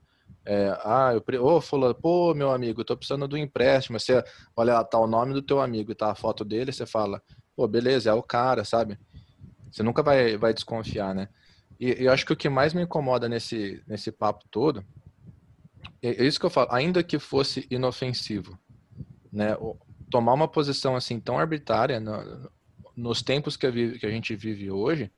É, 0.45 0.77
ah, 0.83 1.11
eu, 1.13 1.45
ô, 1.45 1.61
fulano, 1.61 1.95
pô, 1.95 2.33
meu 2.33 2.51
amigo, 2.51 2.83
tô 2.83 2.97
precisando 2.97 3.27
do 3.27 3.37
empréstimo. 3.37 3.97
Você 3.97 4.21
olha 4.55 4.73
lá, 4.73 4.83
tá 4.83 4.99
o 4.99 5.07
nome 5.07 5.33
do 5.33 5.41
teu 5.41 5.61
amigo 5.61 5.95
tá 5.95 6.11
a 6.11 6.15
foto 6.15 6.43
dele, 6.43 6.73
você 6.73 6.85
fala, 6.85 7.21
pô, 7.55 7.65
beleza, 7.67 8.09
é 8.09 8.13
o 8.13 8.21
cara, 8.21 8.65
sabe? 8.65 8.99
Você 9.71 9.81
nunca 9.81 10.03
vai, 10.03 10.35
vai 10.35 10.53
desconfiar, 10.53 11.15
né? 11.15 11.29
E 11.79 12.03
eu 12.03 12.11
acho 12.11 12.25
que 12.25 12.33
o 12.33 12.37
que 12.37 12.49
mais 12.49 12.73
me 12.73 12.83
incomoda 12.83 13.29
nesse, 13.29 13.81
nesse 13.87 14.11
papo 14.11 14.45
todo 14.51 14.83
é, 16.01 16.09
é 16.09 16.25
isso 16.25 16.37
que 16.37 16.45
eu 16.45 16.49
falo, 16.49 16.67
ainda 16.69 17.01
que 17.01 17.17
fosse 17.17 17.65
inofensivo, 17.71 18.59
né? 19.31 19.55
Tomar 20.13 20.33
uma 20.33 20.47
posição 20.47 20.95
assim 20.95 21.19
tão 21.19 21.39
arbitrária 21.39 21.99
no, 21.99 22.51
nos 22.95 23.23
tempos 23.23 23.57
que 23.57 23.65
a, 23.65 23.71
que 23.71 24.05
a, 24.05 24.11
gente 24.11 24.35
vive 24.35 24.69
hoje 24.69 25.11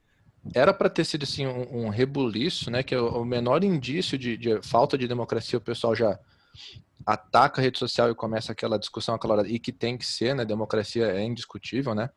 era 0.53 0.73
para 0.73 0.89
ter 0.89 1.03
sido 1.03 1.23
assim 1.23 1.45
um, 1.45 1.87
um, 1.87 1.89
rebuliço, 1.89 2.71
né? 2.71 2.81
Que 2.81 2.95
é 2.95 3.01
o 3.01 3.25
menor 3.25 3.61
indício 3.61 4.17
de, 4.17 4.37
de, 4.37 4.61
falta 4.61 4.97
de 4.97 5.05
democracia, 5.05 5.59
o 5.59 5.61
pessoal 5.61 5.93
já 5.93 6.17
ataca 7.05 7.59
a 7.59 7.63
rede 7.63 7.77
social 7.77 8.09
e 8.09 8.15
começa 8.15 8.53
aquela 8.53 8.79
discussão, 8.79 9.15
aquela 9.15 9.45
e 9.45 9.59
que 9.59 9.73
tem 9.73 9.97
que 9.97 10.05
ser, 10.05 10.33
né? 10.33 10.45
Democracia 10.45 11.07
é 11.07 11.21
indiscutível, 11.21 11.93
né? 11.93 12.09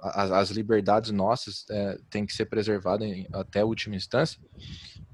As, 0.00 0.30
as 0.30 0.50
liberdades 0.50 1.10
nossas 1.10 1.66
é, 1.70 1.98
têm 2.08 2.24
que 2.24 2.32
ser 2.32 2.46
preservadas 2.46 3.06
em, 3.06 3.26
até 3.30 3.60
a 3.60 3.66
última 3.66 3.94
instância. 3.94 4.40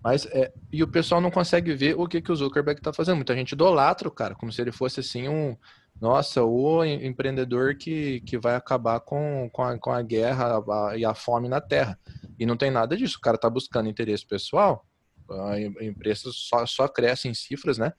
Mas, 0.00 0.25
é, 0.26 0.52
e 0.70 0.84
o 0.84 0.88
pessoal 0.88 1.20
não 1.20 1.32
consegue 1.32 1.75
ver 1.75 1.99
o 1.99 2.06
que, 2.06 2.23
que 2.23 2.30
o 2.30 2.37
Zuckerberg 2.37 2.78
está 2.78 2.92
fazendo. 2.92 3.16
Muita 3.16 3.34
gente 3.34 3.52
idolatra 3.52 4.06
o 4.06 4.12
cara, 4.12 4.37
como 4.37 4.52
se 4.52 4.61
ele 4.61 4.70
fosse 4.70 5.00
assim 5.00 5.28
um, 5.28 5.56
nossa, 6.00 6.42
o 6.42 6.84
empreendedor 6.84 7.76
que, 7.76 8.20
que 8.20 8.36
vai 8.36 8.56
acabar 8.56 9.00
com, 9.00 9.48
com, 9.52 9.62
a, 9.62 9.78
com 9.78 9.90
a 9.90 10.02
guerra 10.02 10.62
e 10.96 11.04
a 11.04 11.14
fome 11.14 11.48
na 11.48 11.60
Terra. 11.60 11.98
E 12.38 12.44
não 12.44 12.56
tem 12.56 12.70
nada 12.70 12.96
disso. 12.96 13.16
O 13.18 13.20
cara 13.20 13.36
está 13.36 13.48
buscando 13.48 13.88
interesse 13.88 14.26
pessoal, 14.26 14.84
a 15.30 15.84
empresa 15.84 16.30
só, 16.32 16.66
só 16.66 16.88
cresce 16.88 17.28
em 17.28 17.34
cifras, 17.34 17.78
né? 17.78 17.92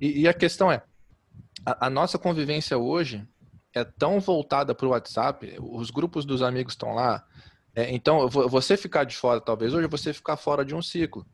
E, 0.00 0.22
e 0.22 0.28
a 0.28 0.34
questão 0.34 0.70
é, 0.70 0.82
a, 1.66 1.86
a, 1.86 1.90
nossa 1.90 2.18
convivência 2.18 2.78
hoje 2.78 3.26
é 3.74 3.84
tão 3.84 4.20
voltada 4.20 4.74
para 4.74 4.86
o 4.86 4.90
WhatsApp, 4.90 5.56
os 5.60 5.90
grupos 5.90 6.24
dos 6.24 6.42
amigos 6.42 6.72
estão 6.72 6.94
lá, 6.94 7.24
é, 7.74 7.92
então 7.92 8.28
você 8.28 8.76
ficar 8.76 9.04
de 9.04 9.16
fora, 9.16 9.40
talvez 9.40 9.72
hoje 9.72 9.86
você 9.86 10.12
ficar 10.12 10.36
fora 10.36 10.64
de 10.64 10.74
um 10.74 10.82
ciclo 10.82 11.26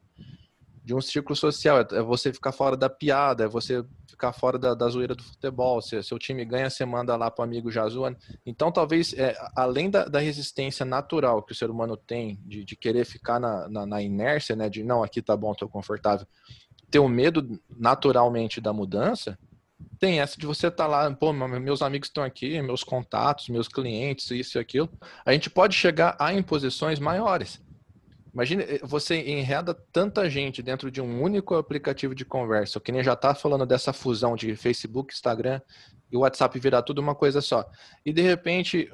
de 0.89 0.95
um 0.95 1.03
círculo 1.03 1.37
social, 1.37 1.81
é, 1.81 1.87
é 1.99 2.03
você 2.03 2.33
ficar 2.33 2.51
fora 2.51 2.75
da 2.75 2.89
piada, 2.89 3.45
é 3.45 3.47
você 3.47 3.85
ficar 4.07 4.33
fora 4.33 4.59
da, 4.59 4.73
da 4.73 4.89
zoeira 4.89 5.15
do 5.15 5.23
futebol. 5.23 5.83
Se 5.83 6.03
seu 6.03 6.19
time 6.19 6.47
ganha, 6.47 6.71
você 6.71 6.83
manda 6.87 7.15
lá 7.15 7.31
para 7.31 7.43
o 7.43 7.45
amigo 7.45 7.71
já 7.71 7.87
zoando. 7.87 8.17
Então, 8.47 8.73
talvez, 8.73 9.13
é, 9.13 9.37
além 9.55 9.91
da, 9.91 10.07
da, 10.07 10.19
resistência 10.19 10.87
natural 10.87 11.43
que 11.43 11.53
o 11.53 11.55
ser 11.55 11.69
humano 11.69 11.95
tem 11.95 12.41
de, 12.43 12.65
de 12.65 12.75
querer 12.75 13.05
ficar 13.05 13.39
na, 13.39 13.69
na, 13.69 13.85
na, 13.85 14.01
inércia, 14.01 14.57
né, 14.57 14.71
de 14.71 14.83
não, 14.83 15.03
aqui 15.03 15.21
tá 15.21 15.37
bom, 15.37 15.53
tô 15.53 15.69
confortável, 15.69 16.27
ter 16.91 17.01
o 17.01 17.05
um 17.05 17.09
medo 17.09 17.61
naturalmente 17.69 18.59
da 18.59 18.73
mudança, 18.73 19.39
tem 20.01 20.21
essa 20.21 20.39
de 20.39 20.47
você 20.47 20.69
estar 20.69 20.85
tá 20.85 20.89
lá, 20.89 21.15
pô, 21.15 21.35
meus 21.35 21.83
amigos 21.83 22.09
estão 22.09 22.25
aqui, 22.25 22.63
meus 22.63 22.83
contatos, 22.83 23.51
meus 23.51 23.69
clientes, 23.69 24.31
isso 24.31 24.57
e 24.57 24.59
aquilo. 24.59 24.89
A 25.23 25.35
gente 25.35 25.51
pode 25.51 25.75
chegar 25.75 26.17
a 26.19 26.33
imposições 26.33 26.99
maiores. 26.99 27.61
Imagina, 28.39 28.63
eh, 28.63 28.79
você 28.85 29.17
enreda 29.17 29.75
tanta 29.75 30.31
gente 30.31 30.63
dentro 30.63 30.93
de 30.93 31.01
um 31.01 31.21
único 31.21 31.57
aplicativo 31.57 32.15
de 32.15 32.25
conversa, 32.25 32.79
que 32.79 32.93
nem 32.93 33.03
já 33.03 33.15
está 33.15 33.35
falando 33.35 33.67
dessa 33.67 33.93
fusão 33.93 34.37
de 34.37 34.55
Facebook, 34.55 35.13
Instagram 35.13 35.61
e 36.09 36.17
WhatsApp 36.17 36.57
virar 36.61 36.83
tudo 36.83 37.01
uma 37.01 37.17
coisa 37.17 37.41
só. 37.41 37.69
E 38.07 38.13
de 38.13 38.23
repente 38.23 38.89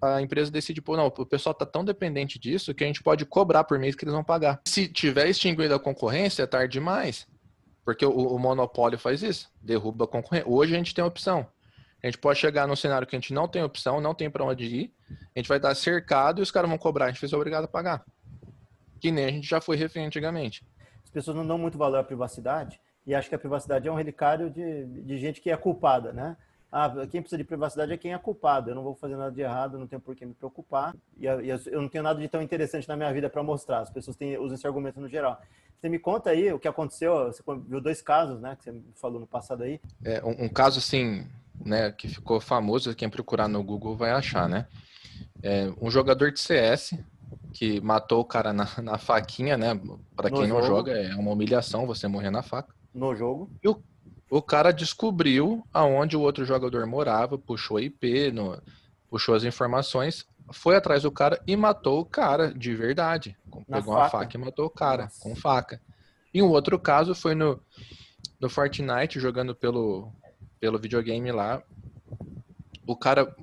a 0.00 0.22
empresa 0.22 0.52
decide, 0.52 0.80
pô, 0.80 0.96
não, 0.96 1.06
o 1.06 1.26
pessoal 1.26 1.50
está 1.50 1.66
tão 1.66 1.84
dependente 1.84 2.38
disso 2.38 2.72
que 2.72 2.84
a 2.84 2.86
gente 2.86 3.02
pode 3.02 3.26
cobrar 3.26 3.64
por 3.64 3.76
mês 3.76 3.96
que 3.96 4.04
eles 4.04 4.14
vão 4.14 4.22
pagar. 4.22 4.60
Se 4.64 4.86
tiver 4.86 5.28
extinguido 5.28 5.74
a 5.74 5.80
concorrência, 5.80 6.44
é 6.44 6.46
tarde 6.46 6.74
demais. 6.74 7.26
Porque 7.84 8.06
o, 8.06 8.12
o 8.12 8.38
monopólio 8.38 9.00
faz 9.00 9.20
isso, 9.20 9.50
derruba 9.60 10.04
a 10.04 10.08
concorrência. 10.08 10.48
Hoje 10.48 10.76
a 10.76 10.78
gente 10.78 10.94
tem 10.94 11.04
opção. 11.04 11.44
A 12.00 12.06
gente 12.06 12.18
pode 12.18 12.38
chegar 12.38 12.68
num 12.68 12.76
cenário 12.76 13.04
que 13.04 13.16
a 13.16 13.18
gente 13.18 13.34
não 13.34 13.48
tem 13.48 13.64
opção, 13.64 14.00
não 14.00 14.14
tem 14.14 14.30
para 14.30 14.44
onde 14.44 14.64
ir, 14.64 14.94
a 15.34 15.40
gente 15.40 15.48
vai 15.48 15.58
estar 15.58 15.74
cercado 15.74 16.38
e 16.38 16.42
os 16.42 16.52
caras 16.52 16.70
vão 16.70 16.78
cobrar, 16.78 17.06
a 17.06 17.10
gente 17.10 17.28
ser 17.28 17.34
obrigado 17.34 17.64
a 17.64 17.68
pagar 17.68 18.04
que 19.00 19.10
nem 19.10 19.24
a 19.24 19.30
gente 19.30 19.48
já 19.48 19.60
foi 19.60 19.76
refém 19.76 20.06
antigamente. 20.06 20.64
As 21.04 21.10
pessoas 21.10 21.36
não 21.36 21.46
dão 21.46 21.58
muito 21.58 21.78
valor 21.78 21.98
à 21.98 22.04
privacidade 22.04 22.80
e 23.06 23.14
acham 23.14 23.28
que 23.28 23.34
a 23.34 23.38
privacidade 23.38 23.86
é 23.86 23.92
um 23.92 23.94
relicário 23.94 24.50
de, 24.50 24.84
de 24.84 25.18
gente 25.18 25.40
que 25.40 25.50
é 25.50 25.56
culpada, 25.56 26.12
né? 26.12 26.36
Ah, 26.70 26.92
quem 27.10 27.22
precisa 27.22 27.38
de 27.38 27.44
privacidade 27.44 27.92
é 27.92 27.96
quem 27.96 28.12
é 28.12 28.18
culpado. 28.18 28.70
Eu 28.70 28.74
não 28.74 28.82
vou 28.82 28.94
fazer 28.94 29.16
nada 29.16 29.30
de 29.30 29.40
errado, 29.40 29.78
não 29.78 29.86
tenho 29.86 30.00
por 30.00 30.16
que 30.16 30.26
me 30.26 30.34
preocupar. 30.34 30.94
E 31.16 31.24
eu 31.24 31.80
não 31.80 31.88
tenho 31.88 32.02
nada 32.02 32.20
de 32.20 32.28
tão 32.28 32.42
interessante 32.42 32.88
na 32.88 32.96
minha 32.96 33.12
vida 33.12 33.30
para 33.30 33.42
mostrar. 33.42 33.80
As 33.80 33.90
pessoas 33.90 34.16
têm, 34.16 34.36
usam 34.36 34.56
esse 34.56 34.66
argumento 34.66 35.00
no 35.00 35.08
geral. 35.08 35.40
Você 35.80 35.88
me 35.88 35.98
conta 35.98 36.30
aí 36.30 36.52
o 36.52 36.58
que 36.58 36.66
aconteceu. 36.66 37.26
Você 37.26 37.42
viu 37.66 37.80
dois 37.80 38.02
casos, 38.02 38.40
né? 38.40 38.56
Que 38.56 38.64
você 38.64 38.74
falou 38.96 39.20
no 39.20 39.26
passado 39.26 39.62
aí. 39.62 39.80
É, 40.04 40.22
um, 40.24 40.46
um 40.46 40.48
caso 40.48 40.78
assim, 40.78 41.26
né? 41.64 41.92
Que 41.92 42.08
ficou 42.08 42.40
famoso. 42.40 42.94
Quem 42.94 43.08
procurar 43.08 43.48
no 43.48 43.62
Google 43.62 43.96
vai 43.96 44.10
achar, 44.10 44.48
né? 44.48 44.66
É, 45.42 45.72
um 45.80 45.90
jogador 45.90 46.32
de 46.32 46.40
CS 46.40 46.94
que 47.56 47.80
matou 47.80 48.20
o 48.20 48.24
cara 48.24 48.52
na, 48.52 48.68
na 48.82 48.98
faquinha, 48.98 49.56
né? 49.56 49.80
Para 50.14 50.30
quem 50.30 50.46
não 50.46 50.62
joga, 50.62 50.92
é 50.92 51.14
uma 51.14 51.30
humilhação 51.30 51.86
você 51.86 52.06
morrer 52.06 52.30
na 52.30 52.42
faca. 52.42 52.74
No 52.92 53.16
jogo. 53.16 53.50
E 53.64 53.68
o, 53.68 53.82
o 54.28 54.42
cara 54.42 54.70
descobriu 54.70 55.66
aonde 55.72 56.18
o 56.18 56.20
outro 56.20 56.44
jogador 56.44 56.86
morava, 56.86 57.38
puxou 57.38 57.78
a 57.78 57.82
IP, 57.82 58.30
no, 58.30 58.60
puxou 59.08 59.34
as 59.34 59.42
informações, 59.42 60.26
foi 60.52 60.76
atrás 60.76 61.04
do 61.04 61.10
cara 61.10 61.40
e 61.46 61.56
matou 61.56 62.00
o 62.00 62.04
cara 62.04 62.52
de 62.52 62.74
verdade. 62.74 63.34
Na 63.66 63.78
Pegou 63.78 63.94
faca. 63.94 64.04
uma 64.04 64.10
faca 64.10 64.36
e 64.36 64.40
matou 64.40 64.66
o 64.66 64.70
cara 64.70 65.04
Nossa. 65.04 65.22
com 65.22 65.34
faca. 65.34 65.80
E 66.34 66.42
um 66.42 66.50
outro 66.50 66.78
caso 66.78 67.14
foi 67.14 67.34
no, 67.34 67.58
no 68.38 68.50
Fortnite, 68.50 69.18
jogando 69.18 69.54
pelo, 69.54 70.12
pelo 70.60 70.78
videogame 70.78 71.32
lá. 71.32 71.62
O 72.86 72.94
cara 72.94 73.34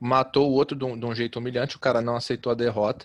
matou 0.00 0.50
o 0.50 0.54
outro 0.54 0.74
de 0.74 0.86
um, 0.86 0.98
de 0.98 1.04
um 1.04 1.14
jeito 1.14 1.38
humilhante, 1.38 1.76
o 1.76 1.80
cara 1.80 2.00
não 2.00 2.16
aceitou 2.16 2.50
a 2.50 2.54
derrota 2.54 3.04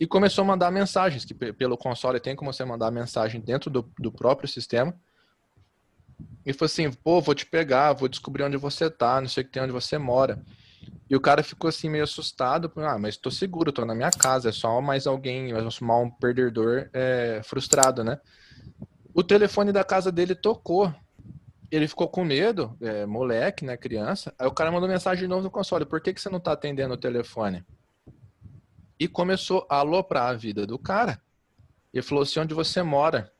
e 0.00 0.06
começou 0.06 0.42
a 0.42 0.46
mandar 0.46 0.70
mensagens, 0.70 1.26
que 1.26 1.34
pelo 1.34 1.76
console 1.76 2.18
tem 2.18 2.34
como 2.34 2.50
você 2.50 2.64
mandar 2.64 2.90
mensagem 2.90 3.38
dentro 3.38 3.68
do, 3.68 3.92
do 3.98 4.10
próprio 4.10 4.48
sistema. 4.48 4.94
E 6.44 6.54
falou 6.54 6.66
assim, 6.66 6.90
pô, 6.90 7.20
vou 7.20 7.34
te 7.34 7.44
pegar, 7.44 7.92
vou 7.92 8.08
descobrir 8.08 8.42
onde 8.42 8.56
você 8.56 8.88
tá, 8.88 9.20
não 9.20 9.28
sei 9.28 9.42
o 9.42 9.46
que 9.46 9.52
tem 9.52 9.62
onde 9.62 9.72
você 9.72 9.98
mora. 9.98 10.42
E 11.08 11.14
o 11.14 11.20
cara 11.20 11.42
ficou 11.42 11.68
assim 11.68 11.90
meio 11.90 12.04
assustado, 12.04 12.72
ah, 12.76 12.98
mas 12.98 13.18
tô 13.18 13.30
seguro, 13.30 13.72
tô 13.72 13.84
na 13.84 13.94
minha 13.94 14.10
casa, 14.10 14.48
é 14.48 14.52
só 14.52 14.80
mais 14.80 15.06
alguém, 15.06 15.52
mas 15.52 15.74
só 15.74 16.02
um 16.02 16.10
perdedor 16.10 16.88
é, 16.94 17.42
frustrado, 17.44 18.02
né? 18.02 18.18
O 19.12 19.22
telefone 19.22 19.70
da 19.70 19.84
casa 19.84 20.10
dele 20.10 20.34
tocou. 20.34 20.94
Ele 21.70 21.86
ficou 21.86 22.08
com 22.08 22.24
medo, 22.24 22.74
é, 22.80 23.04
moleque, 23.04 23.64
né, 23.66 23.76
criança. 23.76 24.34
Aí 24.38 24.46
o 24.46 24.50
cara 24.50 24.72
mandou 24.72 24.88
mensagem 24.88 25.24
de 25.24 25.28
novo 25.28 25.42
no 25.42 25.50
console, 25.50 25.84
por 25.84 26.00
que, 26.00 26.14
que 26.14 26.20
você 26.20 26.30
não 26.30 26.40
tá 26.40 26.52
atendendo 26.52 26.94
o 26.94 26.96
telefone? 26.96 27.64
E 29.00 29.08
começou 29.08 29.66
a 29.70 29.76
aloprar 29.76 30.28
a 30.28 30.34
vida 30.34 30.66
do 30.66 30.78
cara. 30.78 31.18
Ele 31.92 32.02
falou 32.02 32.22
assim: 32.22 32.38
onde 32.38 32.52
você 32.52 32.82
mora? 32.82 33.32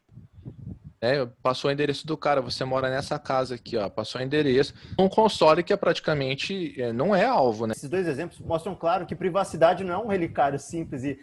É, 1.02 1.25
passou 1.43 1.71
o 1.71 1.73
endereço 1.73 2.07
do 2.07 2.14
cara, 2.14 2.43
você 2.43 2.62
mora 2.62 2.90
nessa 2.90 3.19
casa 3.19 3.55
aqui, 3.55 3.75
ó, 3.75 3.88
passou 3.88 4.21
o 4.21 4.25
endereço. 4.25 4.75
Um 4.99 5.09
console 5.09 5.62
que 5.62 5.73
é 5.73 5.76
praticamente 5.76 6.79
é, 6.79 6.93
não 6.93 7.14
é 7.14 7.25
alvo, 7.25 7.67
né? 7.67 7.73
Esses 7.73 7.88
dois 7.88 8.07
exemplos 8.07 8.38
mostram 8.38 8.75
claro 8.75 9.07
que 9.07 9.14
privacidade 9.14 9.83
não 9.83 9.95
é 9.95 9.99
um 9.99 10.09
relicário 10.09 10.59
simples 10.59 11.02
e 11.05 11.19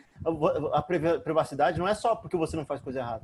a 0.74 0.82
privacidade 0.82 1.78
não 1.78 1.88
é 1.88 1.94
só 1.94 2.16
porque 2.16 2.36
você 2.36 2.56
não 2.58 2.66
faz 2.66 2.82
coisa 2.82 3.00
errada. 3.00 3.24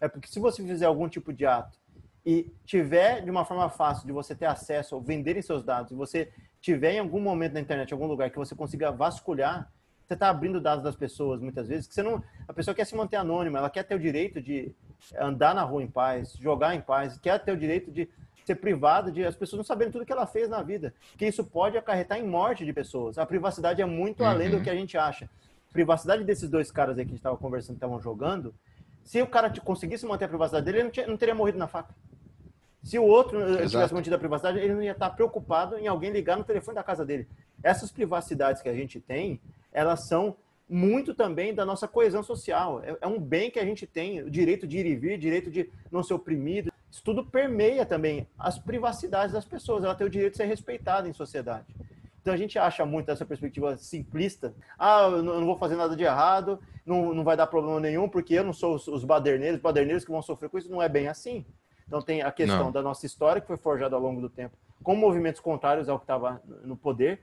É 0.00 0.08
porque 0.08 0.26
se 0.28 0.40
você 0.40 0.62
fizer 0.62 0.86
algum 0.86 1.06
tipo 1.06 1.34
de 1.34 1.44
ato 1.44 1.78
e 2.24 2.50
tiver 2.64 3.22
de 3.22 3.30
uma 3.30 3.44
forma 3.44 3.68
fácil 3.68 4.06
de 4.06 4.12
você 4.12 4.34
ter 4.34 4.46
acesso 4.46 4.94
ou 4.94 5.02
venderem 5.02 5.42
seus 5.42 5.62
dados, 5.62 5.92
e 5.92 5.94
você 5.94 6.32
tiver 6.62 6.94
em 6.94 7.00
algum 7.00 7.20
momento 7.20 7.52
na 7.52 7.60
internet, 7.60 7.90
em 7.90 7.94
algum 7.94 8.06
lugar 8.06 8.30
que 8.30 8.38
você 8.38 8.54
consiga 8.54 8.90
vasculhar, 8.90 9.70
você 10.10 10.14
está 10.14 10.28
abrindo 10.28 10.60
dados 10.60 10.82
das 10.82 10.96
pessoas 10.96 11.40
muitas 11.40 11.68
vezes, 11.68 11.86
que 11.86 11.94
você 11.94 12.02
não, 12.02 12.20
a 12.48 12.52
pessoa 12.52 12.74
quer 12.74 12.84
se 12.84 12.96
manter 12.96 13.14
anônima, 13.14 13.58
ela 13.58 13.70
quer 13.70 13.84
ter 13.84 13.94
o 13.94 13.98
direito 13.98 14.42
de 14.42 14.74
andar 15.16 15.54
na 15.54 15.62
rua 15.62 15.84
em 15.84 15.86
paz, 15.86 16.32
jogar 16.32 16.74
em 16.74 16.80
paz, 16.80 17.16
quer 17.18 17.38
ter 17.38 17.52
o 17.52 17.56
direito 17.56 17.92
de 17.92 18.08
ser 18.44 18.56
privada 18.56 19.12
de 19.12 19.24
as 19.24 19.36
pessoas 19.36 19.58
não 19.58 19.64
saberem 19.64 19.92
tudo 19.92 20.04
que 20.04 20.12
ela 20.12 20.26
fez 20.26 20.48
na 20.48 20.62
vida, 20.62 20.92
que 21.16 21.24
isso 21.24 21.44
pode 21.44 21.78
acarretar 21.78 22.18
em 22.18 22.26
morte 22.26 22.64
de 22.64 22.72
pessoas. 22.72 23.18
A 23.18 23.24
privacidade 23.24 23.80
é 23.80 23.86
muito 23.86 24.24
uhum. 24.24 24.28
além 24.28 24.50
do 24.50 24.56
uhum. 24.56 24.62
que 24.64 24.70
a 24.70 24.74
gente 24.74 24.98
acha. 24.98 25.26
A 25.26 25.72
privacidade 25.72 26.24
desses 26.24 26.50
dois 26.50 26.72
caras 26.72 26.98
aí 26.98 27.04
que 27.04 27.10
a 27.10 27.12
gente 27.12 27.20
estava 27.20 27.36
conversando, 27.36 27.76
estavam 27.76 28.00
jogando, 28.00 28.52
se 29.04 29.22
o 29.22 29.28
cara 29.28 29.48
conseguisse 29.60 30.04
manter 30.04 30.24
a 30.24 30.28
privacidade 30.28 30.66
dele, 30.66 30.78
ele 30.78 30.84
não, 30.84 30.90
tinha, 30.90 31.06
não 31.06 31.16
teria 31.16 31.36
morrido 31.36 31.56
na 31.56 31.68
faca. 31.68 31.94
Se 32.82 32.98
o 32.98 33.04
outro 33.04 33.40
eh, 33.40 33.44
Exato. 33.44 33.68
tivesse 33.68 33.94
mantido 33.94 34.16
a 34.16 34.18
privacidade, 34.18 34.58
ele 34.58 34.74
não 34.74 34.82
ia 34.82 34.90
estar 34.90 35.10
preocupado 35.10 35.78
em 35.78 35.86
alguém 35.86 36.10
ligar 36.10 36.36
no 36.36 36.42
telefone 36.42 36.74
da 36.74 36.82
casa 36.82 37.04
dele. 37.04 37.28
Essas 37.62 37.92
privacidades 37.92 38.60
que 38.60 38.68
a 38.68 38.74
gente 38.74 38.98
tem, 38.98 39.40
elas 39.72 40.06
são 40.06 40.36
muito 40.68 41.14
também 41.14 41.52
da 41.52 41.64
nossa 41.64 41.88
coesão 41.88 42.22
social. 42.22 42.80
É, 42.82 42.96
é, 43.00 43.06
um 43.06 43.18
bem 43.18 43.50
que 43.50 43.58
a 43.58 43.64
gente 43.64 43.86
tem, 43.86 44.22
o 44.22 44.30
direito 44.30 44.66
de 44.66 44.78
ir 44.78 44.86
e 44.86 44.94
vir, 44.94 45.18
direito 45.18 45.50
de 45.50 45.68
não 45.90 46.02
ser 46.02 46.14
oprimido. 46.14 46.72
Isso 46.90 47.02
tudo 47.02 47.24
permeia 47.24 47.84
também 47.84 48.26
as 48.38 48.58
privacidades 48.58 49.32
das 49.32 49.44
pessoas. 49.44 49.84
Ela 49.84 49.94
tem 49.94 50.06
o 50.06 50.10
direito 50.10 50.32
de 50.32 50.36
ser 50.38 50.44
respeitada 50.44 51.08
em 51.08 51.12
sociedade. 51.12 51.66
Então 52.20 52.34
a 52.34 52.36
gente 52.36 52.58
acha 52.58 52.84
muito 52.84 53.10
essa 53.10 53.24
perspectiva 53.24 53.76
simplista. 53.78 54.54
Ah, 54.78 55.08
eu 55.10 55.22
não 55.22 55.46
vou 55.46 55.56
fazer 55.56 55.74
nada 55.74 55.96
de 55.96 56.04
errado, 56.04 56.60
não, 56.84 57.14
não 57.14 57.24
vai 57.24 57.36
dar 57.36 57.46
problema 57.46 57.80
nenhum, 57.80 58.08
porque 58.08 58.34
eu 58.34 58.44
não 58.44 58.52
sou 58.52 58.74
os, 58.74 58.86
os 58.86 59.04
baderneiros, 59.04 59.56
os 59.56 59.62
baderneiros 59.62 60.04
que 60.04 60.10
vão 60.10 60.22
sofrer 60.22 60.50
com 60.50 60.58
isso. 60.58 60.70
Não 60.70 60.82
é 60.82 60.88
bem 60.88 61.08
assim. 61.08 61.44
Então 61.86 62.00
tem 62.00 62.22
a 62.22 62.30
questão 62.30 62.64
não. 62.64 62.72
da 62.72 62.82
nossa 62.82 63.04
história, 63.04 63.40
que 63.40 63.48
foi 63.48 63.56
forjada 63.56 63.96
ao 63.96 64.02
longo 64.02 64.20
do 64.20 64.28
tempo, 64.28 64.56
com 64.82 64.94
movimentos 64.94 65.40
contrários 65.40 65.88
ao 65.88 65.98
que 65.98 66.04
estava 66.04 66.40
no 66.62 66.76
poder, 66.76 67.20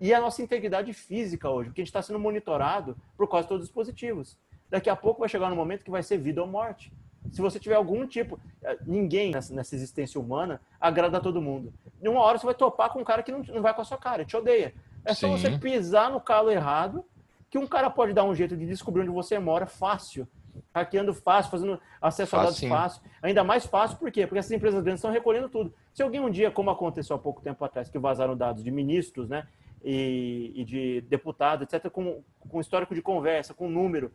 e 0.00 0.14
a 0.14 0.20
nossa 0.20 0.42
integridade 0.42 0.92
física 0.92 1.48
hoje, 1.50 1.68
porque 1.68 1.82
a 1.82 1.84
gente 1.84 1.90
está 1.90 2.00
sendo 2.02 2.18
monitorado 2.18 2.96
por 3.16 3.28
quase 3.28 3.46
todos 3.46 3.64
os 3.64 3.68
dispositivos. 3.68 4.38
Daqui 4.70 4.88
a 4.88 4.96
pouco 4.96 5.20
vai 5.20 5.28
chegar 5.28 5.50
no 5.50 5.56
momento 5.56 5.84
que 5.84 5.90
vai 5.90 6.02
ser 6.02 6.16
vida 6.16 6.40
ou 6.40 6.46
morte. 6.46 6.92
Se 7.30 7.40
você 7.42 7.58
tiver 7.58 7.74
algum 7.74 8.06
tipo, 8.06 8.40
eh, 8.62 8.78
ninguém 8.86 9.32
nessa, 9.32 9.54
nessa 9.54 9.74
existência 9.74 10.18
humana 10.18 10.60
agrada 10.80 11.18
a 11.18 11.20
todo 11.20 11.42
mundo. 11.42 11.72
Em 12.02 12.08
uma 12.08 12.20
hora 12.20 12.38
você 12.38 12.46
vai 12.46 12.54
topar 12.54 12.90
com 12.90 13.00
um 13.00 13.04
cara 13.04 13.22
que 13.22 13.30
não, 13.30 13.40
não 13.40 13.60
vai 13.60 13.74
com 13.74 13.82
a 13.82 13.84
sua 13.84 13.98
cara, 13.98 14.24
te 14.24 14.36
odeia. 14.36 14.74
É 15.04 15.12
só 15.12 15.26
Sim. 15.26 15.36
você 15.36 15.58
pisar 15.58 16.10
no 16.10 16.20
calo 16.20 16.50
errado 16.50 17.04
que 17.50 17.58
um 17.58 17.66
cara 17.66 17.90
pode 17.90 18.12
dar 18.12 18.24
um 18.24 18.34
jeito 18.34 18.56
de 18.56 18.64
descobrir 18.64 19.02
onde 19.02 19.10
você 19.10 19.38
mora 19.38 19.66
fácil. 19.66 20.26
Hackeando 20.74 21.12
fácil, 21.12 21.50
fazendo 21.50 21.80
acesso 22.00 22.36
a 22.36 22.44
dados 22.44 22.60
fácil. 22.60 23.02
Ainda 23.20 23.42
mais 23.42 23.66
fácil, 23.66 23.98
por 23.98 24.10
quê? 24.10 24.26
Porque 24.26 24.38
essas 24.38 24.52
empresas 24.52 24.82
grandes 24.82 25.00
estão 25.00 25.10
recolhendo 25.10 25.48
tudo. 25.48 25.74
Se 25.92 26.02
alguém 26.02 26.20
um 26.20 26.30
dia, 26.30 26.50
como 26.50 26.70
aconteceu 26.70 27.16
há 27.16 27.18
pouco 27.18 27.42
tempo 27.42 27.64
atrás, 27.64 27.88
que 27.88 27.98
vazaram 27.98 28.36
dados 28.36 28.62
de 28.62 28.70
ministros, 28.70 29.28
né? 29.28 29.46
E, 29.82 30.52
e 30.54 30.64
de 30.64 31.00
deputado, 31.02 31.64
etc., 31.64 31.90
com, 31.90 32.22
com 32.38 32.60
histórico 32.60 32.94
de 32.94 33.02
conversa, 33.02 33.54
com 33.54 33.68
número. 33.68 34.12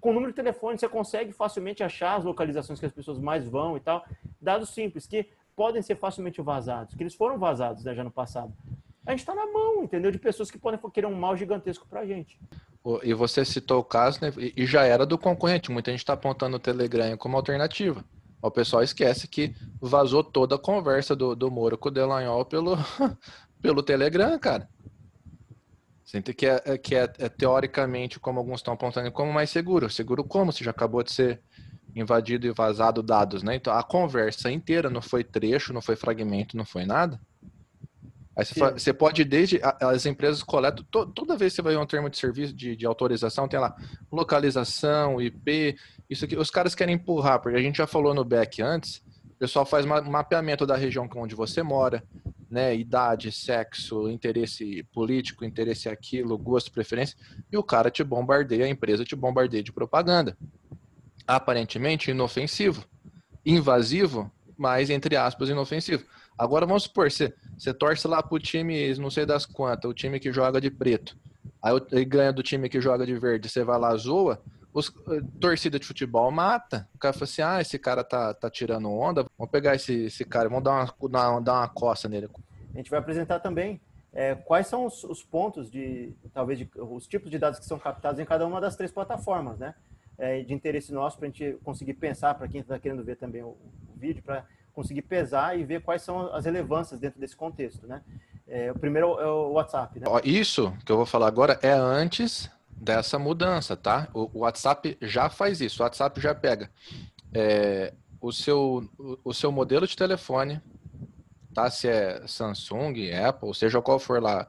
Com 0.00 0.12
número 0.12 0.32
de 0.32 0.36
telefone, 0.36 0.78
você 0.78 0.88
consegue 0.88 1.32
facilmente 1.32 1.82
achar 1.82 2.16
as 2.16 2.24
localizações 2.24 2.78
que 2.78 2.86
as 2.86 2.92
pessoas 2.92 3.18
mais 3.18 3.48
vão 3.48 3.76
e 3.76 3.80
tal. 3.80 4.04
Dados 4.40 4.70
simples 4.70 5.06
que 5.06 5.28
podem 5.56 5.82
ser 5.82 5.96
facilmente 5.96 6.40
vazados, 6.40 6.94
que 6.94 7.02
eles 7.02 7.14
foram 7.14 7.36
vazados 7.36 7.82
né, 7.82 7.94
já 7.94 8.04
no 8.04 8.10
passado. 8.10 8.52
A 9.04 9.10
gente 9.10 9.20
está 9.20 9.34
na 9.34 9.46
mão, 9.46 9.82
entendeu? 9.82 10.10
De 10.12 10.18
pessoas 10.18 10.50
que 10.50 10.58
podem 10.58 10.78
querer 10.90 11.06
um 11.06 11.14
mal 11.14 11.36
gigantesco 11.36 11.86
para 11.88 12.00
a 12.00 12.06
gente. 12.06 12.38
E 13.02 13.12
você 13.12 13.44
citou 13.44 13.80
o 13.80 13.84
caso, 13.84 14.20
né? 14.22 14.32
E 14.36 14.64
já 14.66 14.84
era 14.84 15.04
do 15.04 15.18
concorrente. 15.18 15.70
Muita 15.70 15.90
gente 15.90 16.00
está 16.00 16.12
apontando 16.12 16.56
o 16.56 16.60
Telegram 16.60 17.16
como 17.16 17.36
alternativa. 17.36 18.04
O 18.40 18.50
pessoal 18.50 18.82
esquece 18.82 19.26
que 19.26 19.54
vazou 19.80 20.22
toda 20.22 20.54
a 20.54 20.58
conversa 20.58 21.16
do, 21.16 21.34
do 21.34 21.50
Moro 21.50 21.76
com 21.76 21.88
o 21.88 21.92
Delanhol 21.92 22.44
pelo, 22.44 22.76
pelo 23.60 23.82
Telegram, 23.82 24.38
cara. 24.38 24.68
Sinto 26.08 26.32
que, 26.32 26.46
é, 26.46 26.62
é, 26.64 26.78
que 26.78 26.94
é, 26.94 27.02
é, 27.18 27.28
teoricamente, 27.28 28.18
como 28.18 28.38
alguns 28.38 28.60
estão 28.60 28.72
apontando, 28.72 29.12
como 29.12 29.30
mais 29.30 29.50
seguro. 29.50 29.90
Seguro 29.90 30.24
como? 30.24 30.50
Se 30.50 30.64
já 30.64 30.70
acabou 30.70 31.02
de 31.02 31.12
ser 31.12 31.38
invadido 31.94 32.46
e 32.46 32.50
vazado 32.50 33.02
dados, 33.02 33.42
né? 33.42 33.56
Então 33.56 33.74
a 33.74 33.82
conversa 33.82 34.50
inteira 34.50 34.88
não 34.88 35.02
foi 35.02 35.22
trecho, 35.22 35.70
não 35.70 35.82
foi 35.82 35.96
fragmento, 35.96 36.56
não 36.56 36.64
foi 36.64 36.86
nada. 36.86 37.20
Aí 38.34 38.42
você, 38.42 38.54
fala, 38.54 38.78
você 38.78 38.90
pode, 38.90 39.22
desde 39.22 39.60
as 39.62 40.06
empresas 40.06 40.42
coletam, 40.42 40.82
to, 40.90 41.04
toda 41.08 41.36
vez 41.36 41.52
que 41.52 41.56
você 41.56 41.62
vai 41.62 41.74
ver 41.74 41.80
um 41.80 41.86
termo 41.86 42.08
de 42.08 42.16
serviço 42.16 42.54
de, 42.54 42.74
de, 42.74 42.86
autorização, 42.86 43.46
tem 43.46 43.60
lá 43.60 43.76
localização, 44.10 45.20
IP, 45.20 45.76
isso 46.08 46.24
aqui. 46.24 46.38
Os 46.38 46.50
caras 46.50 46.74
querem 46.74 46.94
empurrar, 46.94 47.38
porque 47.38 47.58
a 47.58 47.62
gente 47.62 47.76
já 47.76 47.86
falou 47.86 48.14
no 48.14 48.24
back 48.24 48.62
antes, 48.62 49.02
o 49.26 49.38
pessoal 49.38 49.66
faz 49.66 49.84
mapeamento 49.84 50.64
da 50.64 50.74
região 50.74 51.06
onde 51.16 51.34
você 51.34 51.62
mora, 51.62 52.02
né? 52.50 52.74
Idade, 52.76 53.30
sexo, 53.30 54.08
interesse 54.08 54.82
político, 54.92 55.44
interesse 55.44 55.88
aquilo, 55.88 56.36
gosto, 56.38 56.72
preferência, 56.72 57.16
e 57.50 57.56
o 57.56 57.62
cara 57.62 57.90
te 57.90 58.02
bombardeia, 58.02 58.64
a 58.64 58.68
empresa 58.68 59.04
te 59.04 59.14
bombardeia 59.14 59.62
de 59.62 59.72
propaganda. 59.72 60.36
Aparentemente 61.26 62.10
inofensivo. 62.10 62.84
Invasivo, 63.44 64.30
mas 64.56 64.90
entre 64.90 65.16
aspas, 65.16 65.48
inofensivo. 65.48 66.04
Agora 66.36 66.64
vamos 66.64 66.84
supor, 66.84 67.10
você, 67.10 67.34
você 67.58 67.74
torce 67.74 68.06
lá 68.06 68.22
pro 68.22 68.38
time, 68.38 68.94
não 68.94 69.10
sei 69.10 69.26
das 69.26 69.44
quantas, 69.44 69.90
o 69.90 69.94
time 69.94 70.20
que 70.20 70.32
joga 70.32 70.60
de 70.60 70.70
preto. 70.70 71.16
Aí 71.62 72.04
ganha 72.04 72.32
do 72.32 72.42
time 72.42 72.68
que 72.68 72.80
joga 72.80 73.04
de 73.04 73.18
verde, 73.18 73.48
você 73.48 73.64
vai 73.64 73.78
lá, 73.78 73.96
zoa. 73.96 74.40
Os, 74.78 74.92
eh, 75.08 75.20
torcida 75.40 75.78
de 75.78 75.86
futebol 75.86 76.30
mata. 76.30 76.88
O 76.94 76.98
cara 76.98 77.12
fala 77.12 77.24
assim: 77.24 77.42
ah, 77.42 77.60
esse 77.60 77.78
cara 77.78 78.04
tá, 78.04 78.32
tá 78.32 78.48
tirando 78.48 78.90
onda, 78.90 79.26
vamos 79.36 79.50
pegar 79.50 79.74
esse, 79.74 80.04
esse 80.04 80.24
cara, 80.24 80.48
vamos 80.48 80.64
dar 80.64 80.72
uma, 80.72 81.08
dar 81.08 81.40
dar 81.40 81.54
uma 81.54 81.68
coça 81.68 82.08
nele. 82.08 82.28
A 82.74 82.76
gente 82.76 82.90
vai 82.90 83.00
apresentar 83.00 83.40
também 83.40 83.80
é, 84.12 84.34
quais 84.34 84.66
são 84.66 84.86
os, 84.86 85.02
os, 85.04 85.22
pontos 85.22 85.70
de, 85.70 86.14
talvez, 86.32 86.58
de, 86.58 86.68
os 86.76 87.06
tipos 87.06 87.30
de 87.30 87.38
dados 87.38 87.58
que 87.58 87.66
são 87.66 87.78
captados 87.78 88.20
em 88.20 88.24
cada 88.24 88.46
uma 88.46 88.60
das 88.60 88.76
três 88.76 88.92
plataformas, 88.92 89.58
né? 89.58 89.74
É, 90.16 90.42
de 90.42 90.52
interesse 90.52 90.92
nosso 90.92 91.16
para 91.16 91.28
a 91.28 91.30
gente 91.30 91.56
conseguir 91.62 91.94
pensar, 91.94 92.34
para 92.34 92.48
quem 92.48 92.60
está 92.60 92.78
querendo 92.78 93.04
ver 93.04 93.16
também 93.16 93.42
o, 93.42 93.48
o 93.48 93.96
vídeo, 93.96 94.22
para 94.22 94.44
conseguir 94.72 95.02
pesar 95.02 95.58
e 95.58 95.64
ver 95.64 95.82
quais 95.82 96.02
são 96.02 96.32
as 96.32 96.44
relevâncias 96.44 97.00
dentro 97.00 97.20
desse 97.20 97.36
contexto, 97.36 97.86
né? 97.86 98.02
É, 98.46 98.72
o 98.72 98.78
primeiro 98.78 99.20
é 99.20 99.26
o 99.26 99.52
WhatsApp, 99.52 100.00
né? 100.00 100.06
Isso 100.24 100.72
que 100.84 100.90
eu 100.90 100.96
vou 100.96 101.06
falar 101.06 101.26
agora 101.26 101.58
é 101.62 101.70
antes 101.70 102.50
dessa 102.80 103.18
mudança, 103.18 103.76
tá? 103.76 104.08
O, 104.14 104.40
WhatsApp 104.40 104.96
já 105.02 105.28
faz 105.28 105.60
isso. 105.60 105.82
O 105.82 105.84
WhatsApp 105.84 106.20
já 106.20 106.34
pega 106.34 106.70
é, 107.32 107.92
o, 108.20 108.32
seu, 108.32 108.88
o, 109.24 109.34
seu 109.34 109.50
modelo 109.50 109.86
de 109.86 109.96
telefone, 109.96 110.60
tá? 111.52 111.70
Se 111.70 111.88
é 111.88 112.26
Samsung, 112.26 113.12
Apple, 113.12 113.54
seja 113.54 113.82
qual 113.82 113.98
for 113.98 114.22
lá, 114.22 114.48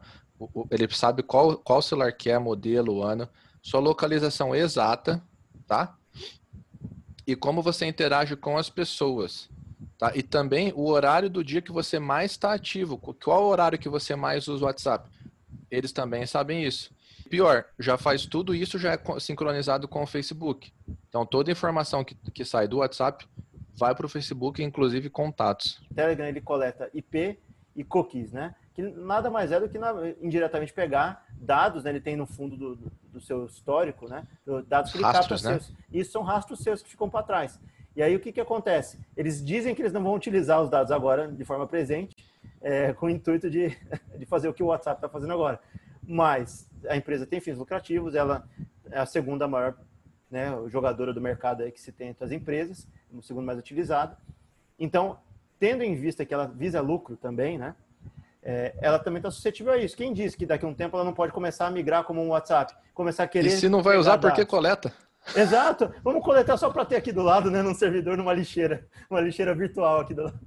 ele 0.72 0.88
sabe 0.94 1.24
qual, 1.24 1.58
qual 1.58 1.82
celular 1.82 2.12
que 2.12 2.30
é, 2.30 2.38
modelo, 2.38 3.04
ano, 3.04 3.28
sua 3.62 3.80
localização 3.80 4.56
exata, 4.56 5.22
tá? 5.68 5.96
E 7.26 7.36
como 7.36 7.62
você 7.62 7.86
interage 7.86 8.36
com 8.36 8.58
as 8.58 8.70
pessoas. 8.70 9.50
Tá? 9.98 10.14
E 10.16 10.24
também 10.24 10.72
o 10.76 10.88
horário 10.90 11.30
do 11.30 11.44
dia 11.44 11.62
que 11.62 11.72
você 11.72 12.00
mais 12.00 12.32
está 12.32 12.54
ativo. 12.54 12.98
Qual 12.98 13.44
o 13.44 13.50
horário 13.50 13.78
que 13.78 13.90
você 13.90 14.16
mais 14.16 14.48
usa 14.48 14.64
o 14.64 14.68
WhatsApp? 14.68 15.10
Eles 15.70 15.92
também 15.92 16.26
sabem 16.26 16.64
isso. 16.64 16.90
Pior, 17.30 17.66
já 17.78 17.98
faz 17.98 18.26
tudo 18.26 18.56
isso, 18.56 18.78
já 18.80 18.94
é 18.94 19.20
sincronizado 19.20 19.88
com 19.88 20.02
o 20.02 20.08
Facebook. 20.08 20.74
Então, 21.08 21.26
toda 21.26 21.52
informação 21.52 22.04
que, 22.04 22.16
que 22.34 22.44
sai 22.44 22.68
do 22.68 22.78
WhatsApp 22.78 23.28
vai 23.78 23.96
para 23.96 24.06
o 24.06 24.10
Facebook, 24.10 24.62
inclusive 24.62 25.10
contatos. 25.10 25.82
O 25.92 25.94
Telegram 25.94 26.26
ele 26.26 26.42
coleta 26.42 26.90
IP 26.94 27.40
e 27.76 27.84
cookies, 27.84 28.34
né? 28.34 28.56
Que 28.74 28.82
nada 28.82 29.30
mais 29.30 29.52
é 29.52 29.60
do 29.60 29.70
que 29.70 29.78
indiretamente 30.22 30.74
pegar 30.74 31.26
dados, 31.40 31.84
né? 31.84 31.92
Ele 31.92 32.02
tem 32.02 32.16
no 32.16 32.26
fundo 32.26 32.58
do, 32.58 32.76
do 33.12 33.22
seu 33.22 33.46
histórico, 33.46 34.08
né? 34.10 34.28
Dados 34.68 34.92
que 34.92 34.98
ele 34.98 35.06
rastros, 35.06 35.42
capta 35.42 35.50
né? 35.50 35.60
seus. 35.60 35.78
Isso 35.92 36.12
são 36.12 36.24
rastros 36.24 36.60
seus 36.60 36.82
que 36.82 36.90
ficam 36.90 37.10
para 37.10 37.24
trás. 37.24 37.60
E 37.96 38.02
aí 38.02 38.16
o 38.16 38.20
que, 38.20 38.32
que 38.32 38.42
acontece? 38.42 39.00
Eles 39.16 39.44
dizem 39.44 39.76
que 39.76 39.82
eles 39.82 39.94
não 39.94 40.04
vão 40.04 40.14
utilizar 40.14 40.62
os 40.62 40.70
dados 40.70 40.92
agora 40.92 41.28
de 41.28 41.44
forma 41.44 41.68
presente, 41.68 42.16
é, 42.62 42.94
com 42.94 43.08
o 43.08 43.10
intuito 43.10 43.50
de, 43.50 43.78
de 44.18 44.26
fazer 44.26 44.48
o 44.48 44.54
que 44.54 44.64
o 44.64 44.68
WhatsApp 44.68 44.98
está 44.98 45.10
fazendo 45.10 45.34
agora. 45.34 45.60
Mas 46.12 46.68
a 46.90 46.98
empresa 46.98 47.24
tem 47.28 47.40
fins 47.40 47.60
lucrativos, 47.60 48.16
ela 48.16 48.44
é 48.90 48.98
a 48.98 49.06
segunda 49.06 49.48
maior 49.48 49.76
né, 50.32 50.52
jogadora 50.68 51.14
do 51.14 51.22
mercado 51.22 51.62
aí 51.62 51.72
que 51.72 51.80
se 51.80 51.92
tem 51.92 52.10
entre 52.10 52.26
as 52.26 52.32
empresas, 52.32 52.88
o 53.14 53.22
segundo 53.22 53.46
mais 53.46 53.60
utilizado. 53.60 54.18
Então, 54.80 55.20
tendo 55.60 55.84
em 55.84 55.94
vista 55.94 56.26
que 56.26 56.34
ela 56.34 56.48
visa 56.48 56.82
lucro 56.82 57.16
também, 57.16 57.60
né, 57.60 57.76
é, 58.42 58.74
ela 58.82 58.98
também 58.98 59.20
está 59.20 59.30
suscetível 59.30 59.72
a 59.72 59.78
isso. 59.78 59.96
Quem 59.96 60.12
disse 60.12 60.36
que 60.36 60.48
daqui 60.48 60.66
a 60.66 60.68
um 60.68 60.74
tempo 60.74 60.98
ela 60.98 61.06
não 61.06 61.14
pode 61.14 61.32
começar 61.32 61.68
a 61.68 61.72
migrar 61.72 62.04
como 62.04 62.24
um 62.24 62.30
WhatsApp? 62.30 62.74
Começar 62.92 63.26
a 63.26 63.28
querer. 63.28 63.50
E 63.50 63.52
se 63.52 63.70
não 63.70 63.84
vai 63.84 63.96
usar, 63.96 64.18
por 64.18 64.34
que 64.34 64.44
coleta? 64.44 64.92
Exato. 65.36 65.94
Vamos 66.04 66.24
coletar 66.24 66.58
só 66.58 66.72
para 66.72 66.86
ter 66.86 66.96
aqui 66.96 67.12
do 67.12 67.22
lado, 67.22 67.52
né, 67.52 67.62
num 67.62 67.76
servidor, 67.76 68.18
numa 68.18 68.34
lixeira, 68.34 68.88
uma 69.08 69.22
lixeira 69.22 69.54
virtual 69.54 70.00
aqui 70.00 70.16
do 70.16 70.24
lado. 70.24 70.40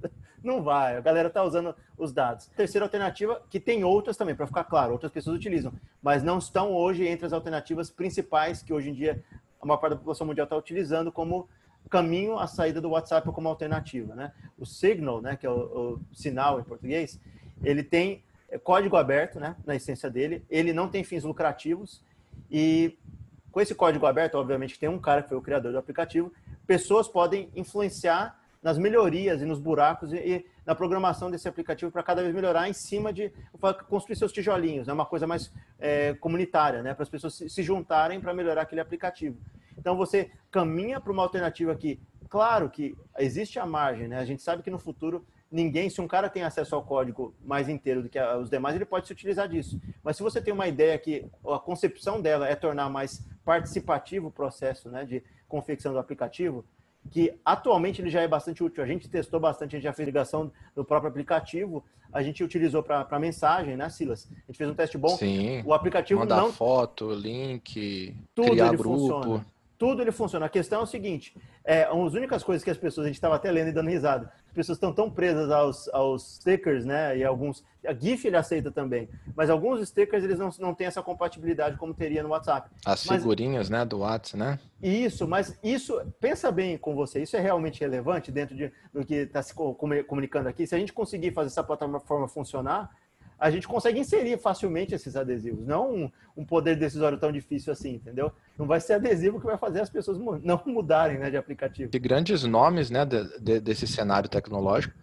Não 0.43 0.61
vai. 0.61 0.97
A 0.97 1.01
galera 1.01 1.29
tá 1.29 1.43
usando 1.43 1.73
os 1.97 2.11
dados. 2.11 2.47
Terceira 2.47 2.85
alternativa, 2.85 3.41
que 3.49 3.59
tem 3.59 3.83
outras 3.83 4.17
também, 4.17 4.35
para 4.35 4.45
ficar 4.45 4.65
claro, 4.65 4.91
outras 4.91 5.11
pessoas 5.11 5.37
utilizam, 5.37 5.71
mas 6.01 6.21
não 6.21 6.37
estão 6.37 6.73
hoje 6.73 7.07
entre 7.07 7.25
as 7.25 7.33
alternativas 7.33 7.89
principais 7.89 8.61
que 8.61 8.73
hoje 8.73 8.89
em 8.89 8.93
dia 8.93 9.23
a 9.61 9.65
maior 9.65 9.77
parte 9.77 9.93
da 9.93 9.97
população 9.97 10.27
mundial 10.27 10.43
está 10.43 10.57
utilizando 10.57 11.11
como 11.11 11.47
caminho 11.89 12.37
à 12.37 12.47
saída 12.47 12.81
do 12.81 12.89
WhatsApp 12.89 13.31
como 13.31 13.47
alternativa, 13.47 14.13
né? 14.13 14.33
O 14.57 14.65
Signal, 14.65 15.21
né, 15.21 15.37
que 15.37 15.45
é 15.45 15.49
o, 15.49 15.99
o 16.11 16.15
sinal 16.15 16.59
em 16.59 16.63
português, 16.63 17.19
ele 17.63 17.83
tem 17.83 18.23
código 18.63 18.95
aberto, 18.95 19.39
né, 19.39 19.55
na 19.65 19.75
essência 19.75 20.09
dele. 20.09 20.45
Ele 20.49 20.73
não 20.73 20.87
tem 20.89 21.03
fins 21.03 21.23
lucrativos 21.23 22.03
e 22.51 22.97
com 23.51 23.61
esse 23.61 23.75
código 23.75 24.05
aberto, 24.05 24.35
obviamente, 24.35 24.79
tem 24.79 24.89
um 24.89 24.99
cara 24.99 25.21
que 25.21 25.29
foi 25.29 25.37
o 25.37 25.41
criador 25.41 25.71
do 25.71 25.77
aplicativo, 25.77 26.33
pessoas 26.65 27.07
podem 27.07 27.51
influenciar 27.55 28.42
nas 28.63 28.77
melhorias 28.77 29.41
e 29.41 29.45
nos 29.45 29.59
buracos 29.59 30.13
e, 30.13 30.17
e 30.17 30.45
na 30.65 30.73
programação 30.73 31.29
desse 31.29 31.47
aplicativo 31.47 31.91
para 31.91 32.01
cada 32.01 32.21
vez 32.21 32.33
melhorar 32.33 32.69
em 32.69 32.73
cima 32.73 33.11
de 33.11 33.31
construir 33.89 34.15
seus 34.15 34.31
tijolinhos, 34.31 34.87
é 34.87 34.91
né? 34.91 34.93
uma 34.93 35.05
coisa 35.05 35.27
mais 35.27 35.51
é, 35.77 36.13
comunitária, 36.13 36.81
né? 36.81 36.93
para 36.93 37.03
as 37.03 37.09
pessoas 37.09 37.35
se, 37.35 37.49
se 37.49 37.61
juntarem 37.61 38.21
para 38.21 38.33
melhorar 38.33 38.61
aquele 38.61 38.81
aplicativo. 38.81 39.37
Então 39.77 39.97
você 39.97 40.31
caminha 40.49 41.01
para 41.01 41.11
uma 41.11 41.23
alternativa 41.23 41.75
que, 41.75 41.99
claro 42.29 42.69
que 42.69 42.95
existe 43.19 43.59
a 43.59 43.65
margem, 43.65 44.07
né? 44.07 44.17
a 44.17 44.25
gente 44.25 44.41
sabe 44.41 44.63
que 44.63 44.71
no 44.71 44.79
futuro 44.79 45.25
ninguém, 45.51 45.87
se 45.87 46.01
um 46.01 46.07
cara 46.07 46.29
tem 46.29 46.41
acesso 46.41 46.73
ao 46.73 46.83
código 46.83 47.35
mais 47.45 47.69
inteiro 47.69 48.01
do 48.01 48.09
que 48.09 48.19
os 48.19 48.49
demais, 48.49 48.75
ele 48.75 48.85
pode 48.85 49.05
se 49.05 49.13
utilizar 49.13 49.47
disso. 49.47 49.79
Mas 50.01 50.17
se 50.17 50.23
você 50.23 50.41
tem 50.41 50.51
uma 50.51 50.67
ideia 50.67 50.97
que 50.97 51.29
a 51.45 51.59
concepção 51.59 52.19
dela 52.19 52.47
é 52.47 52.55
tornar 52.55 52.89
mais 52.89 53.23
participativo 53.45 54.29
o 54.29 54.31
processo 54.31 54.89
né, 54.89 55.05
de 55.05 55.21
confecção 55.47 55.93
do 55.93 55.99
aplicativo, 55.99 56.65
que 57.11 57.33
atualmente 57.43 58.01
ele 58.01 58.09
já 58.09 58.21
é 58.21 58.27
bastante 58.27 58.63
útil. 58.63 58.83
A 58.83 58.87
gente 58.87 59.09
testou 59.09 59.39
bastante, 59.39 59.75
a 59.75 59.79
gente 59.79 59.83
já 59.83 59.93
fez 59.93 60.05
ligação 60.05 60.51
do 60.75 60.83
próprio 60.83 61.09
aplicativo, 61.09 61.83
a 62.11 62.21
gente 62.21 62.43
utilizou 62.43 62.83
para 62.83 63.19
mensagem, 63.19 63.75
né, 63.75 63.89
Silas? 63.89 64.29
A 64.31 64.51
gente 64.51 64.57
fez 64.57 64.69
um 64.69 64.73
teste 64.73 64.97
bom. 64.97 65.09
Sim. 65.09 65.63
O 65.65 65.73
aplicativo 65.73 66.19
Mandar 66.19 66.37
não. 66.37 66.51
foto, 66.51 67.11
link, 67.11 68.15
tudo 68.35 68.51
criar 68.51 68.67
ele 68.67 68.77
grupo. 68.77 68.97
Funciona. 68.97 69.45
Tudo 69.83 70.01
ele 70.01 70.13
funciona. 70.13 70.45
A 70.45 70.49
questão 70.49 70.79
é 70.79 70.83
o 70.83 70.85
seguinte: 70.85 71.35
é, 71.65 71.83
as 71.83 72.13
únicas 72.13 72.41
coisas 72.41 72.63
que 72.63 72.69
as 72.69 72.77
pessoas, 72.77 73.03
a 73.03 73.09
gente 73.09 73.17
estava 73.17 73.35
até 73.35 73.51
lendo 73.51 73.67
e 73.67 73.73
dando 73.73 73.89
risada, 73.89 74.31
as 74.47 74.53
pessoas 74.53 74.77
estão 74.77 74.93
tão 74.93 75.11
presas 75.11 75.51
aos, 75.51 75.89
aos 75.89 76.35
stickers, 76.35 76.85
né? 76.85 77.17
E 77.17 77.23
alguns. 77.25 77.65
A 77.85 77.93
GIF 77.93 78.25
ele 78.25 78.37
aceita 78.37 78.71
também, 78.71 79.09
mas 79.35 79.49
alguns 79.49 79.85
stickers 79.85 80.23
eles 80.23 80.39
não, 80.39 80.49
não 80.57 80.73
têm 80.73 80.87
essa 80.87 81.03
compatibilidade 81.03 81.75
como 81.75 81.93
teria 81.93 82.23
no 82.23 82.29
WhatsApp. 82.29 82.69
As 82.85 83.05
mas, 83.07 83.21
figurinhas, 83.23 83.69
né, 83.69 83.83
do 83.83 83.99
WhatsApp, 83.99 84.37
né? 84.37 84.57
Isso, 84.81 85.27
mas 85.27 85.59
isso, 85.61 86.01
pensa 86.17 86.49
bem 86.49 86.77
com 86.77 86.95
você, 86.95 87.21
isso 87.21 87.35
é 87.35 87.41
realmente 87.41 87.81
relevante 87.81 88.31
dentro 88.31 88.55
de, 88.55 88.71
do 88.93 89.05
que 89.05 89.15
está 89.15 89.43
se 89.43 89.53
comunicando 89.53 90.47
aqui? 90.47 90.65
Se 90.65 90.73
a 90.73 90.79
gente 90.79 90.93
conseguir 90.93 91.33
fazer 91.33 91.47
essa 91.47 91.61
plataforma 91.61 92.29
funcionar, 92.29 92.89
a 93.39 93.51
gente 93.51 93.67
consegue 93.67 93.99
inserir 93.99 94.37
facilmente 94.37 94.95
esses 94.95 95.15
adesivos. 95.15 95.65
Não 95.65 95.93
um, 95.93 96.11
um, 96.37 96.45
poder 96.45 96.75
decisório 96.75 97.17
tão 97.17 97.31
difícil 97.31 97.73
assim, 97.73 97.95
entendeu? 97.95 98.31
Não 98.57 98.65
vai 98.65 98.79
ser 98.79 98.93
adesivo 98.93 99.39
que 99.39 99.45
vai 99.45 99.57
fazer 99.57 99.81
as 99.81 99.89
pessoas 99.89 100.17
não 100.17 100.61
mudarem 100.65 101.17
né, 101.17 101.29
de 101.29 101.37
aplicativo. 101.37 101.91
De 101.91 101.99
grandes 101.99 102.43
nomes 102.43 102.89
né, 102.89 103.05
de, 103.05 103.39
de, 103.39 103.59
desse 103.59 103.87
cenário 103.87 104.29
tecnológico. 104.29 104.93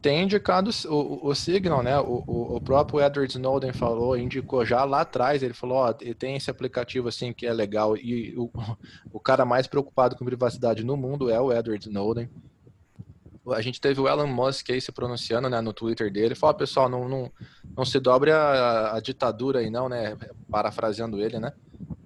tem 0.00 0.22
indicado 0.22 0.70
o, 0.86 1.28
o, 1.28 1.34
Signal, 1.34 1.82
né? 1.82 1.98
O, 1.98 2.56
o, 2.56 2.60
próprio 2.60 3.00
Edward 3.00 3.32
Snowden 3.32 3.72
falou, 3.72 4.16
indicou 4.16 4.64
já 4.64 4.84
lá 4.84 5.02
atrás, 5.02 5.42
ele 5.42 5.54
falou, 5.54 5.78
ó, 5.78 5.92
tem 5.92 6.36
esse 6.36 6.50
aplicativo 6.50 7.08
assim 7.08 7.32
que 7.32 7.46
é 7.46 7.52
legal 7.52 7.96
e 7.96 8.34
o, 8.36 8.50
o 9.12 9.20
cara 9.20 9.44
mais 9.44 9.66
preocupado 9.66 10.16
com 10.16 10.24
privacidade 10.24 10.84
no 10.84 10.96
mundo 10.96 11.30
é 11.30 11.40
o 11.40 11.52
Edward 11.52 11.86
Snowden. 11.86 12.28
A 13.52 13.60
gente 13.60 13.80
teve 13.80 14.00
o 14.00 14.08
Elon 14.08 14.26
Musk 14.26 14.70
aí 14.70 14.80
se 14.80 14.92
pronunciando 14.92 15.48
né, 15.48 15.60
no 15.60 15.72
Twitter 15.72 16.12
dele, 16.12 16.34
falou, 16.34 16.54
pessoal, 16.54 16.88
não, 16.88 17.08
não, 17.08 17.32
não 17.76 17.84
se 17.84 17.98
dobre 18.00 18.30
a, 18.30 18.94
a, 18.94 19.00
ditadura 19.00 19.60
aí 19.60 19.70
não, 19.70 19.88
né? 19.88 20.16
Parafraseando 20.50 21.20
ele, 21.20 21.38
né? 21.38 21.52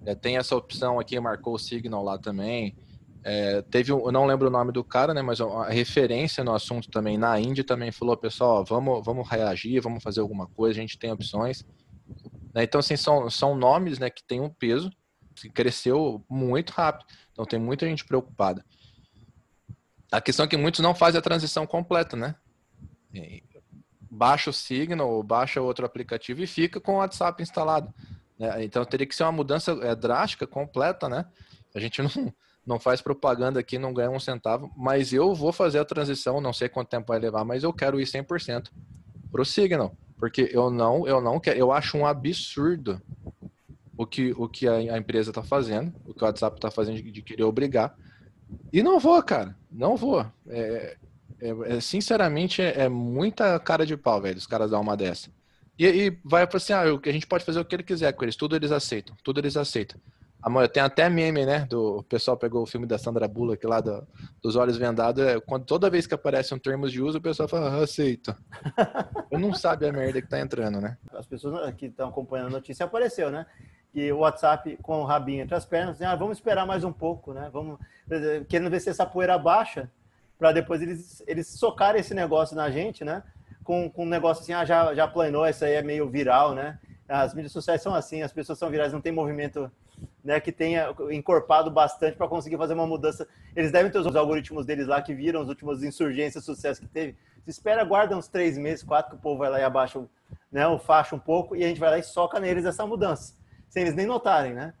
É, 0.05 0.15
tem 0.15 0.37
essa 0.37 0.55
opção 0.55 0.99
aqui, 0.99 1.19
marcou 1.19 1.55
o 1.55 1.59
Signal 1.59 2.03
lá 2.03 2.17
também. 2.17 2.75
É, 3.23 3.61
teve 3.61 3.91
eu 3.91 4.11
não 4.11 4.25
lembro 4.25 4.47
o 4.47 4.51
nome 4.51 4.71
do 4.71 4.83
cara, 4.83 5.13
né? 5.13 5.21
Mas 5.21 5.39
a 5.39 5.69
referência 5.69 6.43
no 6.43 6.53
assunto 6.53 6.89
também 6.89 7.17
na 7.17 7.39
Índia 7.39 7.63
também 7.63 7.91
falou, 7.91 8.17
pessoal, 8.17 8.65
vamos, 8.65 9.03
vamos 9.05 9.27
reagir, 9.29 9.81
vamos 9.81 10.03
fazer 10.03 10.19
alguma 10.19 10.47
coisa, 10.47 10.79
a 10.79 10.81
gente 10.81 10.99
tem 10.99 11.11
opções. 11.11 11.65
Né, 12.53 12.63
então, 12.63 12.79
assim, 12.79 12.95
são, 12.95 13.29
são 13.29 13.55
nomes 13.55 13.97
né, 13.97 14.09
que 14.09 14.23
têm 14.23 14.39
um 14.39 14.49
peso, 14.49 14.91
que 15.35 15.49
cresceu 15.49 16.23
muito 16.29 16.71
rápido. 16.71 17.05
Então 17.31 17.45
tem 17.45 17.59
muita 17.59 17.87
gente 17.87 18.05
preocupada. 18.05 18.63
A 20.13 20.21
questão 20.21 20.45
é 20.45 20.47
que 20.47 20.55
muitos 20.55 20.79
não 20.79 20.93
fazem 20.93 21.17
a 21.17 21.23
transição 21.23 21.65
completa, 21.65 22.15
né? 22.15 22.35
Baixa 24.11 24.51
o 24.51 24.53
Signal, 24.53 25.23
baixa 25.23 25.59
outro 25.59 25.87
aplicativo 25.87 26.43
e 26.43 26.45
fica 26.45 26.79
com 26.79 26.93
o 26.93 26.97
WhatsApp 26.97 27.41
instalado. 27.41 27.91
Né? 28.37 28.63
Então 28.63 28.85
teria 28.85 29.07
que 29.07 29.15
ser 29.15 29.23
uma 29.23 29.31
mudança 29.31 29.71
é, 29.81 29.95
drástica, 29.95 30.45
completa, 30.45 31.09
né? 31.09 31.25
A 31.73 31.79
gente 31.79 31.99
não, 32.03 32.33
não 32.63 32.79
faz 32.79 33.01
propaganda 33.01 33.59
aqui, 33.59 33.79
não 33.79 33.91
ganha 33.91 34.11
um 34.11 34.19
centavo, 34.19 34.71
mas 34.77 35.13
eu 35.13 35.33
vou 35.33 35.51
fazer 35.51 35.79
a 35.79 35.85
transição, 35.85 36.39
não 36.39 36.53
sei 36.53 36.69
quanto 36.69 36.89
tempo 36.89 37.07
vai 37.07 37.17
levar, 37.17 37.43
mas 37.43 37.63
eu 37.63 37.73
quero 37.73 37.99
ir 37.99 38.05
100% 38.05 38.69
pro 39.31 39.43
Signal, 39.43 39.97
porque 40.19 40.47
eu 40.53 40.69
não, 40.69 41.07
eu 41.07 41.19
não 41.19 41.39
quero, 41.39 41.57
eu 41.57 41.71
acho 41.71 41.97
um 41.97 42.05
absurdo 42.05 43.01
o 43.97 44.05
que, 44.05 44.31
o 44.37 44.47
que 44.47 44.67
a, 44.67 44.73
a 44.73 44.97
empresa 44.97 45.31
está 45.31 45.41
fazendo, 45.41 45.91
o 46.05 46.13
que 46.13 46.23
o 46.23 46.25
WhatsApp 46.25 46.57
está 46.57 46.69
fazendo 46.69 47.01
de, 47.01 47.11
de, 47.11 47.21
querer 47.21 47.43
obrigar, 47.43 47.95
e 48.71 48.81
não 48.83 48.99
vou, 48.99 49.21
cara, 49.23 49.55
não 49.71 49.95
vou. 49.95 50.25
É, 50.47 50.97
é, 51.41 51.75
é 51.75 51.79
sinceramente, 51.79 52.61
é, 52.61 52.81
é, 52.81 52.89
muita 52.89 53.59
cara 53.59 53.85
de 53.85 53.97
pau, 53.97 54.21
velho, 54.21 54.37
os 54.37 54.47
caras 54.47 54.71
dar 54.71 54.79
uma 54.79 54.95
dessa. 54.95 55.29
E, 55.77 55.85
e 55.85 56.19
vai 56.23 56.45
para 56.45 56.57
assim, 56.57 56.73
ah, 56.73 56.83
a 56.83 57.11
gente 57.11 57.27
pode 57.27 57.43
fazer 57.43 57.59
o 57.59 57.65
que 57.65 57.75
ele 57.75 57.83
quiser 57.83 58.13
com 58.13 58.23
eles, 58.23 58.35
tudo 58.35 58.55
eles 58.55 58.71
aceitam, 58.71 59.15
tudo 59.23 59.39
eles 59.39 59.57
aceitam. 59.57 59.99
Tem 60.73 60.83
até 60.83 61.09
meme, 61.09 61.45
né? 61.45 61.65
Do, 61.69 61.99
o 61.99 62.03
pessoal 62.03 62.35
pegou 62.35 62.63
o 62.63 62.65
filme 62.65 62.85
da 62.85 62.97
Sandra 62.97 63.29
Bullock 63.29 63.65
lá 63.65 63.79
do, 63.79 64.05
dos 64.41 64.57
olhos 64.57 64.75
vendados. 64.75 65.23
É, 65.23 65.39
quando, 65.39 65.65
toda 65.65 65.89
vez 65.89 66.05
que 66.05 66.13
aparece 66.13 66.53
um 66.53 66.59
termos 66.59 66.91
de 66.91 67.01
uso, 67.01 67.17
o 67.17 67.21
pessoal 67.21 67.47
fala, 67.47 67.69
ah, 67.69 67.83
aceito. 67.83 68.35
Eu 69.31 69.39
não 69.39 69.53
sabe 69.53 69.87
a 69.87 69.93
merda 69.93 70.21
que 70.21 70.27
tá 70.27 70.41
entrando, 70.41 70.81
né? 70.81 70.97
As 71.13 71.25
pessoas 71.25 71.73
que 71.75 71.85
estão 71.85 72.09
acompanhando 72.09 72.47
a 72.47 72.57
notícia 72.57 72.85
apareceu, 72.85 73.31
né? 73.31 73.45
Que 73.93 74.11
o 74.11 74.19
WhatsApp 74.19 74.77
com 74.81 75.01
o 75.01 75.05
rabinho 75.05 75.43
entre 75.43 75.55
as 75.55 75.65
pernas, 75.65 75.95
assim, 75.95 76.05
ah, 76.05 76.15
vamos 76.15 76.37
esperar 76.37 76.65
mais 76.65 76.83
um 76.83 76.91
pouco, 76.91 77.31
né? 77.31 77.49
Vamos 77.53 77.77
querendo 78.49 78.69
ver 78.69 78.79
se 78.79 78.89
essa 78.89 79.05
poeira 79.05 79.37
baixa, 79.37 79.89
para 80.37 80.51
depois 80.51 80.81
eles, 80.81 81.23
eles 81.27 81.47
socarem 81.47 82.01
esse 82.01 82.13
negócio 82.13 82.55
na 82.55 82.69
gente, 82.71 83.05
né? 83.05 83.23
Com, 83.63 83.89
com 83.89 84.03
um 84.03 84.09
negócio 84.09 84.41
assim, 84.41 84.53
ah, 84.53 84.65
já, 84.65 84.93
já 84.95 85.07
planou, 85.07 85.47
isso 85.47 85.63
aí 85.63 85.73
é 85.73 85.81
meio 85.81 86.09
viral, 86.09 86.53
né? 86.55 86.79
As 87.07 87.33
mídias 87.33 87.51
sociais 87.51 87.81
são 87.81 87.93
assim, 87.93 88.23
as 88.23 88.33
pessoas 88.33 88.57
são 88.57 88.69
virais, 88.69 88.91
não 88.91 88.99
tem 88.99 89.11
movimento 89.11 89.71
né, 90.23 90.39
que 90.39 90.51
tenha 90.51 90.93
encorpado 91.11 91.69
bastante 91.69 92.17
para 92.17 92.27
conseguir 92.27 92.57
fazer 92.57 92.73
uma 92.73 92.87
mudança. 92.87 93.27
Eles 93.55 93.71
devem 93.71 93.91
ter 93.91 93.99
os 93.99 94.15
algoritmos 94.15 94.65
deles 94.65 94.87
lá 94.87 95.01
que 95.01 95.13
viram 95.13 95.41
as 95.41 95.49
últimas 95.49 95.83
insurgências, 95.83 96.43
sucesso 96.43 96.81
que 96.81 96.87
teve. 96.87 97.15
Se 97.43 97.51
espera, 97.51 97.83
guarda 97.83 98.17
uns 98.17 98.27
três 98.27 98.57
meses, 98.57 98.83
quatro, 98.83 99.11
que 99.11 99.17
o 99.17 99.19
povo 99.19 99.39
vai 99.39 99.49
lá 99.49 99.59
e 99.59 99.63
abaixa 99.63 100.01
né, 100.51 100.65
o 100.67 100.79
facho 100.79 101.15
um 101.15 101.19
pouco 101.19 101.55
e 101.55 101.63
a 101.63 101.67
gente 101.67 101.79
vai 101.79 101.89
lá 101.89 101.97
e 101.99 102.03
soca 102.03 102.39
neles 102.39 102.65
essa 102.65 102.85
mudança, 102.85 103.35
sem 103.73 103.81
eles 103.81 103.95
nem 103.95 104.05
notarem, 104.05 104.53
né? 104.53 104.71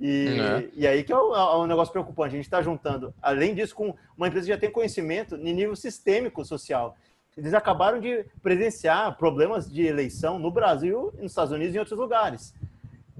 E, 0.00 0.38
é. 0.38 0.68
e 0.74 0.86
aí 0.86 1.02
que 1.02 1.12
é 1.12 1.16
o, 1.16 1.34
é 1.34 1.56
um 1.56 1.66
negócio 1.66 1.90
preocupante. 1.90 2.34
A 2.34 2.36
gente 2.36 2.44
está 2.44 2.62
juntando, 2.62 3.12
além 3.20 3.52
disso, 3.52 3.74
com 3.74 3.92
uma 4.16 4.28
empresa 4.28 4.46
que 4.46 4.52
já 4.52 4.58
tem 4.58 4.70
conhecimento 4.70 5.34
em 5.34 5.52
nível 5.52 5.74
sistêmico 5.74 6.44
social. 6.44 6.96
Eles 7.36 7.52
acabaram 7.52 7.98
de 7.98 8.24
presenciar 8.40 9.16
problemas 9.16 9.68
de 9.68 9.84
eleição 9.84 10.38
no 10.38 10.52
Brasil, 10.52 11.12
nos 11.18 11.32
Estados 11.32 11.52
Unidos 11.52 11.74
e 11.74 11.78
em 11.78 11.80
outros 11.80 11.98
lugares. 11.98 12.54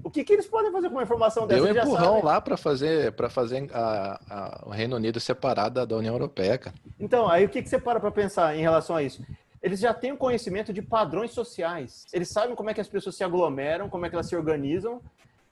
O 0.01 0.09
que, 0.09 0.23
que 0.23 0.31
eles 0.31 0.47
podem 0.47 0.71
fazer 0.71 0.87
com 0.87 0.95
uma 0.95 1.03
informação 1.03 1.45
dessa? 1.45 1.61
Deu 1.61 1.73
um 1.73 1.77
empurrão 1.77 2.23
lá 2.23 2.39
para 2.39 2.55
fazer, 2.55 3.11
pra 3.11 3.29
fazer 3.29 3.69
a, 3.73 4.19
a, 4.29 4.63
o 4.67 4.69
Reino 4.69 4.95
Unido 4.95 5.19
separado 5.19 5.85
da 5.85 5.97
União 5.97 6.15
Europeia, 6.15 6.57
cara. 6.57 6.75
Então, 6.97 7.29
aí 7.29 7.43
o 7.43 7.49
que, 7.49 7.61
que 7.61 7.67
você 7.67 7.77
para 7.77 7.99
para 7.99 8.09
pensar 8.09 8.55
em 8.55 8.61
relação 8.61 8.95
a 8.95 9.03
isso? 9.03 9.21
Eles 9.61 9.79
já 9.79 9.93
têm 9.93 10.11
um 10.11 10.17
conhecimento 10.17 10.71
de 10.71 10.81
padrões 10.81 11.31
sociais. 11.31 12.05
Eles 12.13 12.29
sabem 12.29 12.55
como 12.55 12.69
é 12.69 12.73
que 12.73 12.81
as 12.81 12.87
pessoas 12.87 13.15
se 13.15 13.23
aglomeram, 13.23 13.89
como 13.89 14.05
é 14.05 14.09
que 14.09 14.15
elas 14.15 14.27
se 14.27 14.35
organizam. 14.35 15.01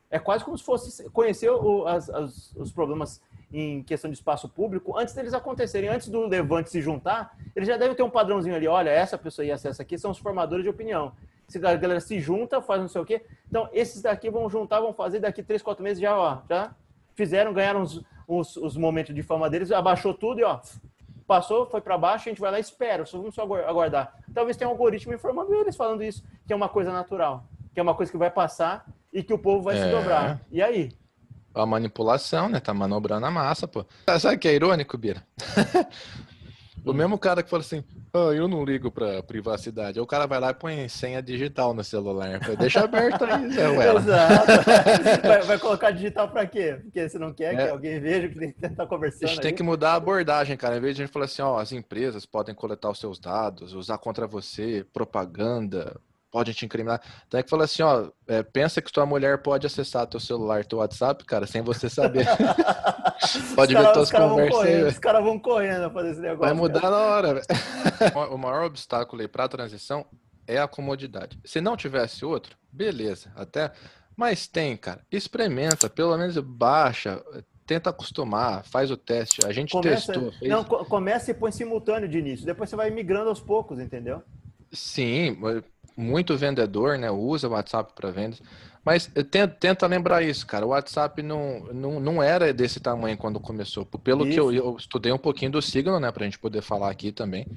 É 0.10 0.18
quase 0.18 0.44
como 0.44 0.58
se 0.58 0.64
fosse 0.64 1.10
conhecer 1.10 1.50
o, 1.50 1.86
as, 1.86 2.10
as, 2.10 2.56
os 2.56 2.72
problemas 2.72 3.22
em 3.52 3.84
questão 3.84 4.10
de 4.10 4.16
espaço 4.16 4.48
público 4.48 4.98
antes 4.98 5.14
deles 5.14 5.34
acontecerem, 5.34 5.90
antes 5.90 6.08
do 6.08 6.28
levante 6.28 6.70
se 6.70 6.82
juntar, 6.82 7.38
eles 7.56 7.68
já 7.68 7.78
devem 7.78 7.96
ter 7.96 8.04
um 8.04 8.10
padrãozinho 8.10 8.56
ali. 8.56 8.68
Olha, 8.68 8.90
essa 8.90 9.18
pessoa 9.18 9.46
e 9.46 9.52
essa, 9.52 9.70
essa 9.70 9.82
aqui 9.82 9.98
são 9.98 10.12
os 10.12 10.18
formadores 10.18 10.64
de 10.64 10.70
opinião 10.70 11.14
se 11.48 11.58
a 11.66 11.76
galera 11.76 12.02
se 12.02 12.20
junta, 12.20 12.62
faz 12.62 12.82
não 12.82 12.88
sei 12.88 13.02
o 13.02 13.06
quê. 13.06 13.26
Então, 13.48 13.70
esses 13.72 14.02
daqui 14.02 14.30
vão 14.30 14.50
juntar, 14.50 14.82
vão 14.82 14.94
fazer 14.94 15.20
daqui 15.20 15.42
três, 15.42 15.62
quatro 15.62 15.84
meses 15.84 16.02
já, 16.02 16.18
ó, 16.18 16.40
já 16.50 16.76
fizeram, 17.16 17.54
ganharam 17.54 17.82
os, 17.82 18.04
os, 18.28 18.58
os 18.58 18.78
momentos 18.78 19.16
de 19.16 19.24
fama 19.24 19.50
deles, 19.50 19.72
abaixou 19.72 20.14
tudo 20.14 20.40
e 20.42 20.44
ó, 20.44 20.60
passou, 21.28 21.68
foi 21.68 21.82
para 21.82 21.98
baixo, 21.98 22.30
a 22.30 22.32
gente 22.32 22.42
vai 22.42 22.50
lá 22.50 22.58
e 22.58 22.62
espera, 22.62 23.06
só 23.06 23.18
vamos 23.18 23.36
só 23.36 23.44
aguardar. 23.44 24.16
Talvez 24.34 24.56
tenha 24.56 24.70
um 24.70 24.72
algoritmo 24.72 25.14
informando 25.14 25.54
eles 25.54 25.76
falando 25.76 26.02
isso, 26.02 26.24
que 26.48 26.54
é 26.54 26.56
uma 26.56 26.70
coisa 26.70 26.92
natural, 26.92 27.46
que 27.74 27.80
é 27.80 27.84
uma 27.84 27.94
coisa 27.94 28.12
que 28.12 28.18
vai 28.18 28.32
passar 28.32 28.86
e 29.12 29.22
que 29.22 29.34
o 29.34 29.38
povo 29.38 29.62
vai 29.62 29.78
é. 29.78 29.84
se 29.84 29.92
dobrar. 29.92 30.40
E 30.50 30.62
aí? 30.62 30.92
A 31.54 31.66
manipulação, 31.66 32.48
né? 32.48 32.60
Tá 32.60 32.74
manobrando 32.74 33.26
a 33.26 33.32
massa, 33.32 33.68
pô. 33.68 33.86
Sabe 34.20 34.36
o 34.36 34.40
que 34.40 34.48
é 34.48 34.54
irônico, 34.54 34.98
Bira? 34.98 35.26
o 36.92 36.94
mesmo 36.94 37.18
cara 37.18 37.44
que 37.44 37.50
fala 37.50 37.62
assim, 37.62 37.84
Oh, 38.14 38.32
eu 38.32 38.48
não 38.48 38.64
ligo 38.64 38.90
pra 38.90 39.22
privacidade. 39.22 40.00
Aí 40.00 40.04
o 40.04 40.08
cara 40.08 40.26
vai 40.26 40.40
lá 40.40 40.50
e 40.50 40.54
põe 40.54 40.88
senha 40.88 41.22
digital 41.22 41.74
no 41.74 41.84
celular. 41.84 42.40
Deixa 42.58 42.84
aberto 42.84 43.26
aí, 43.26 43.52
Zé 43.52 43.68
Uela. 43.70 44.00
Exato. 44.00 44.48
Vai, 45.28 45.42
vai, 45.42 45.60
colocar 45.60 45.92
digital 45.92 46.30
pra 46.30 46.46
quê? 46.46 46.80
Porque 46.82 47.08
você 47.08 47.20
não 47.20 47.34
quer 47.34 47.54
é. 47.54 47.66
que 47.66 47.70
alguém 47.70 48.00
veja 48.00 48.30
que 48.30 48.36
tem 48.36 48.52
tá 48.52 48.86
conversando. 48.86 49.26
A 49.26 49.28
gente 49.28 49.40
aí. 49.40 49.44
tem 49.44 49.54
que 49.54 49.64
mudar 49.64 49.92
a 49.92 49.96
abordagem, 49.96 50.56
cara. 50.56 50.78
Em 50.78 50.80
vez 50.80 50.96
de 50.96 51.02
a 51.02 51.06
gente 51.06 51.14
falar 51.14 51.26
assim, 51.26 51.42
ó, 51.42 51.60
as 51.60 51.72
empresas 51.72 52.26
podem 52.26 52.56
coletar 52.56 52.90
os 52.90 53.00
seus 53.00 53.20
dados, 53.20 53.74
usar 53.74 53.98
contra 53.98 54.26
você, 54.26 54.86
propaganda, 54.94 56.00
pode 56.32 56.54
te 56.54 56.66
incriminar. 56.66 57.02
Então 57.28 57.40
é 57.40 57.44
que 57.44 57.50
fala 57.50 57.64
assim, 57.64 57.84
ó, 57.84 58.10
é, 58.28 58.44
pensa 58.44 58.82
que 58.82 58.92
tua 58.92 59.06
mulher 59.06 59.42
pode 59.42 59.66
acessar 59.66 60.08
teu 60.08 60.20
celular, 60.20 60.66
teu 60.66 60.80
WhatsApp, 60.80 61.24
cara, 61.26 61.48
sem 61.48 61.62
você 61.62 61.90
saber. 61.90 62.26
pode 63.56 63.74
ver 63.74 63.92
tuas 63.94 64.12
conversas 64.12 64.62
aí. 64.62 64.84
Os 64.84 65.00
caras 65.00 65.24
vão 65.24 65.40
correndo 65.40 65.86
a 65.86 65.90
fazer 65.90 66.12
esse 66.12 66.22
negócio. 66.22 66.40
Vai 66.40 66.54
mudar 66.54 66.82
cara. 66.82 66.96
na 66.96 67.02
hora, 67.02 67.34
velho. 67.34 67.46
o 68.34 68.38
maior 68.38 68.66
obstáculo 68.66 69.22
aí 69.22 69.28
pra 69.28 69.48
transição 69.48 70.06
é 70.46 70.58
a 70.58 70.68
comodidade. 70.68 71.40
Se 71.44 71.60
não 71.60 71.76
tivesse 71.76 72.24
outro, 72.24 72.56
beleza, 72.72 73.32
até. 73.36 73.72
Mas 74.16 74.48
tem, 74.48 74.76
cara. 74.76 75.02
Experimenta, 75.12 75.90
pelo 75.90 76.18
menos 76.18 76.38
baixa, 76.38 77.22
tenta 77.66 77.90
acostumar, 77.90 78.64
faz 78.64 78.90
o 78.90 78.98
teste. 78.98 79.46
A 79.46 79.52
gente 79.52 79.72
começa, 79.72 80.14
testou. 80.14 80.32
Fez... 80.32 80.50
Não, 80.50 80.64
começa 80.64 81.32
e 81.32 81.34
põe 81.34 81.52
simultâneo 81.52 82.08
de 82.08 82.18
início. 82.18 82.46
Depois 82.46 82.70
você 82.70 82.76
vai 82.76 82.90
migrando 82.90 83.30
aos 83.30 83.42
poucos, 83.42 83.80
entendeu? 83.80 84.24
Sim, 84.72 85.38
muito 85.98 86.38
vendedor, 86.38 86.98
né? 86.98 87.10
Usa 87.10 87.48
o 87.48 87.52
WhatsApp 87.52 87.92
para 87.96 88.12
vendas. 88.12 88.42
Mas 88.86 89.08
tenta, 89.08 89.48
tenta, 89.48 89.88
lembrar 89.88 90.22
isso, 90.22 90.46
cara. 90.46 90.66
O 90.66 90.70
WhatsApp 90.70 91.22
não, 91.24 91.62
não, 91.74 92.00
não 92.00 92.24
era 92.24 92.54
desse 92.54 92.80
tamanho 92.80 93.18
quando 93.18 93.40
começou. 93.40 93.86
Pelo 93.86 94.26
isso. 94.26 94.34
que 94.34 94.40
eu, 94.40 94.54
eu, 94.54 94.78
estudei 94.78 95.12
um 95.12 95.18
pouquinho 95.18 95.52
do 95.52 95.62
Signal, 95.62 96.00
né? 96.00 96.12
Pra 96.12 96.24
gente 96.24 96.40
poder 96.40 96.62
falar 96.62 96.92
aqui 96.92 97.12
também. 97.12 97.48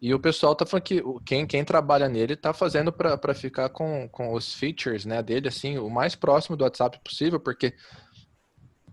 E 0.00 0.12
o 0.12 0.20
pessoal 0.20 0.54
tá 0.54 0.66
falando 0.66 0.84
que 0.84 1.02
quem, 1.24 1.46
quem 1.46 1.64
trabalha 1.64 2.08
nele 2.08 2.36
tá 2.36 2.52
fazendo 2.52 2.92
para 2.92 3.34
ficar 3.34 3.70
com, 3.70 4.06
com 4.10 4.34
os 4.34 4.54
features 4.54 5.06
né, 5.06 5.22
dele, 5.22 5.48
assim, 5.48 5.78
o 5.78 5.88
mais 5.88 6.14
próximo 6.14 6.54
do 6.54 6.64
WhatsApp 6.64 7.00
possível, 7.02 7.40
porque 7.40 7.72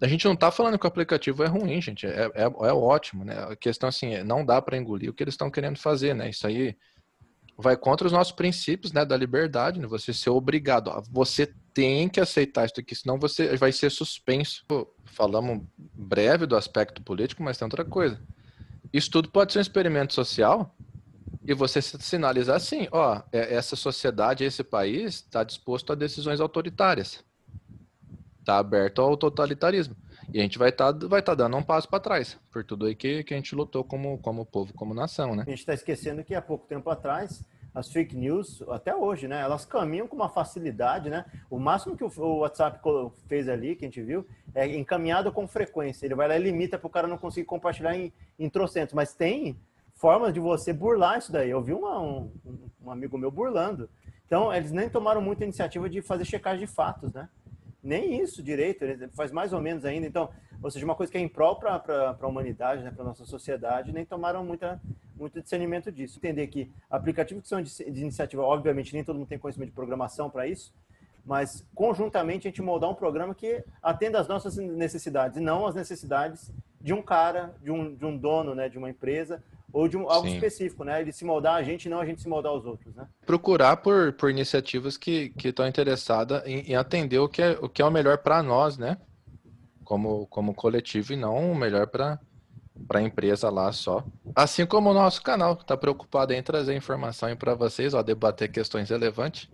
a 0.02 0.08
gente 0.08 0.26
não 0.26 0.36
tá 0.36 0.50
falando 0.50 0.80
que 0.80 0.86
o 0.86 0.88
aplicativo 0.88 1.44
é 1.44 1.48
ruim, 1.48 1.82
gente. 1.82 2.08
É, 2.08 2.32
é, 2.34 2.44
é 2.44 2.74
ótimo, 2.74 3.26
né? 3.26 3.36
A 3.50 3.56
questão, 3.56 3.90
assim, 3.90 4.16
é, 4.16 4.24
não 4.24 4.46
dá 4.46 4.62
para 4.62 4.78
engolir 4.78 5.10
o 5.10 5.14
que 5.14 5.24
eles 5.24 5.34
estão 5.34 5.52
querendo 5.52 5.78
fazer, 5.78 6.16
né? 6.16 6.30
Isso 6.30 6.48
aí 6.48 6.76
vai 7.58 7.78
contra 7.78 8.08
os 8.08 8.14
nossos 8.14 8.34
princípios, 8.34 8.92
né, 8.92 9.06
da 9.06 9.16
liberdade, 9.16 9.80
né? 9.80 9.88
Você 9.88 10.14
ser 10.14 10.30
obrigado, 10.30 10.92
você 11.12 11.54
tem 11.74 12.08
que 12.08 12.20
aceitar 12.20 12.66
isso 12.66 12.80
aqui, 12.80 12.96
senão 12.96 13.20
você 13.20 13.56
vai 13.58 13.72
ser 13.72 13.90
suspenso. 13.90 14.64
Falamos 15.06 15.64
breve 15.94 16.46
do 16.46 16.56
aspecto 16.56 17.02
político, 17.02 17.44
mas 17.44 17.58
tem 17.58 17.66
outra 17.66 17.86
coisa. 17.86 18.20
Isso 18.92 19.10
tudo 19.10 19.30
pode 19.30 19.54
ser 19.54 19.60
um 19.60 19.62
experimento 19.62 20.14
social 20.14 20.76
e 21.46 21.54
você 21.54 21.82
sinalizar 21.82 22.56
assim, 22.56 22.88
ó, 22.92 23.22
é, 23.32 23.56
essa 23.56 23.76
sociedade, 23.76 24.44
esse 24.44 24.64
país 24.64 25.16
está 25.16 25.44
disposto 25.44 25.92
a 25.92 25.96
decisões 25.96 26.40
autoritárias, 26.40 27.24
está 28.40 28.58
aberto 28.58 29.02
ao 29.02 29.18
totalitarismo. 29.18 29.96
E 30.34 30.40
a 30.40 30.42
gente 30.42 30.58
vai 30.58 30.70
estar 30.70 30.92
tá, 30.92 31.08
vai 31.08 31.22
tá 31.22 31.36
dando 31.36 31.56
um 31.56 31.62
passo 31.62 31.88
para 31.88 32.00
trás, 32.00 32.40
por 32.52 32.64
tudo 32.64 32.88
aí 32.88 32.96
que, 32.96 33.24
que 33.24 33.36
a 33.36 33.38
gente 33.38 33.54
lutou 33.54 33.84
como, 33.84 34.18
como 34.18 34.44
povo, 34.44 34.74
como 34.74 34.92
nação, 34.92 35.36
né? 35.36 35.44
A 35.46 35.50
gente 35.52 35.60
está 35.60 35.76
esquecendo 35.76 36.24
que 36.24 36.34
há 36.34 36.42
pouco 36.42 36.66
tempo 36.66 36.90
atrás, 36.90 37.46
as 37.72 37.92
fake 37.92 38.16
news, 38.16 38.64
até 38.70 38.96
hoje, 38.96 39.28
né? 39.28 39.40
Elas 39.42 39.64
caminham 39.64 40.08
com 40.08 40.16
uma 40.16 40.30
facilidade, 40.30 41.08
né? 41.08 41.24
O 41.52 41.60
máximo 41.60 41.96
que 41.96 42.04
o 42.04 42.38
WhatsApp 42.40 42.80
fez 43.28 43.48
ali, 43.48 43.76
que 43.76 43.86
a 43.86 43.88
gente 43.88 44.02
viu, 44.02 44.26
é 44.56 44.66
encaminhado 44.76 45.32
com 45.32 45.48
frequência. 45.48 46.04
Ele 46.04 46.16
vai 46.16 46.28
lá 46.28 46.36
e 46.36 46.42
limita 46.42 46.80
para 46.80 46.88
o 46.88 46.90
cara 46.90 47.08
não 47.08 47.18
conseguir 47.18 47.46
compartilhar 47.46 47.96
em, 47.96 48.12
em 48.40 48.50
trocentos. 48.50 48.96
Mas 48.96 49.14
tem 49.14 49.56
formas 49.94 50.34
de 50.34 50.40
você 50.40 50.74
burlar 50.74 51.20
isso 51.20 51.32
daí. 51.32 51.52
Eu 51.52 51.62
vi 51.62 51.74
uma, 51.74 52.00
um, 52.00 52.32
um 52.84 52.90
amigo 52.90 53.20
meu 53.20 53.30
burlando. 53.30 53.88
Então, 54.26 54.52
eles 54.52 54.72
nem 54.72 54.90
tomaram 54.90 55.22
muita 55.22 55.44
iniciativa 55.44 55.88
de 55.88 56.02
fazer 56.02 56.26
checagem 56.26 56.66
de 56.66 56.72
fatos, 56.72 57.14
né? 57.14 57.30
Nem 57.84 58.22
isso 58.22 58.42
direito, 58.42 58.84
ele 58.84 59.10
faz 59.10 59.32
mais 59.32 59.52
ou 59.52 59.62
menos 59.62 59.84
ainda. 59.84 60.08
Então, 60.08 60.30
ou 60.62 60.72
seja, 60.72 60.86
uma 60.86 60.96
coisa 60.96 61.12
que 61.12 61.18
é 61.18 61.22
imprópria 61.22 61.78
para 61.78 62.18
a 62.20 62.28
humanidade, 62.28 62.84
né, 62.84 62.92
para 62.92 63.04
a 63.04 63.08
nossa 63.08 63.26
sociedade, 63.26 63.92
nem 63.92 64.06
tomaram 64.06 64.46
muita, 64.46 64.82
muito 65.16 65.42
discernimento 65.42 65.92
disso. 65.92 66.18
Entender 66.18 66.48
que 66.48 66.72
aplicativos 66.90 67.44
que 67.44 67.50
são 67.50 67.62
de, 67.62 67.70
de 67.92 68.02
iniciativa, 68.02 68.42
obviamente, 68.42 68.94
nem 68.94 69.04
todo 69.04 69.18
mundo 69.18 69.28
tem 69.28 69.38
conhecimento 69.38 69.70
de 69.70 69.76
programação 69.76 70.30
para 70.30 70.48
isso, 70.48 70.74
mas 71.26 71.68
conjuntamente 71.76 72.48
a 72.48 72.50
gente 72.50 72.62
moldar 72.62 72.90
um 72.90 72.96
programa 72.96 73.36
que 73.36 73.64
atenda 73.82 74.20
às 74.20 74.28
nossas 74.28 74.58
necessidades, 74.58 75.38
e 75.38 75.42
não 75.42 75.66
às 75.66 75.76
necessidades 75.76 76.52
de 76.80 76.94
um 76.94 77.02
cara, 77.02 77.56
de 77.62 77.72
um, 77.72 77.96
de 77.96 78.06
um 78.06 78.18
dono 78.18 78.56
né, 78.56 78.68
de 78.70 78.78
uma 78.78 78.90
empresa, 78.90 79.44
ou 79.74 79.88
de 79.88 79.98
um, 79.98 80.08
algo 80.08 80.28
Sim. 80.28 80.36
específico, 80.36 80.84
né? 80.84 81.02
Ele 81.02 81.12
se 81.12 81.26
moldar 81.26 81.56
a 81.56 81.64
gente, 81.64 81.90
não 81.90 82.00
a 82.00 82.06
gente 82.06 82.22
se 82.22 82.30
moldar 82.30 82.52
aos 82.52 82.64
outros, 82.64 82.94
né? 82.96 83.08
Procurar 83.26 83.78
por, 83.78 84.14
por 84.14 84.30
iniciativas 84.30 84.96
que 84.96 85.34
estão 85.44 85.68
interessadas 85.68 86.46
em, 86.46 86.60
em, 86.60 86.76
atender 86.76 87.18
o 87.18 87.28
que 87.28 87.42
é 87.42 87.58
o, 87.60 87.68
que 87.68 87.82
é 87.82 87.86
o 87.86 87.90
melhor 87.90 88.20
para 88.20 88.44
nós, 88.44 88.78
né? 88.78 88.98
Como, 89.84 90.28
como 90.28 90.54
coletivo 90.54 91.14
e 91.14 91.16
não 91.16 91.52
o 91.52 91.56
melhor 91.56 91.88
para 91.88 92.20
para 92.88 93.00
a 93.00 93.04
empresa 93.04 93.50
lá 93.50 93.72
só. 93.72 94.04
Assim 94.36 94.66
como 94.66 94.90
o 94.90 94.94
nosso 94.94 95.22
canal 95.22 95.54
está 95.54 95.78
preocupado 95.78 96.34
em 96.34 96.42
trazer 96.42 96.76
informação 96.76 97.36
para 97.36 97.54
vocês, 97.54 97.94
ó, 97.94 98.02
debater 98.02 98.52
questões 98.52 98.90
relevantes. 98.90 99.50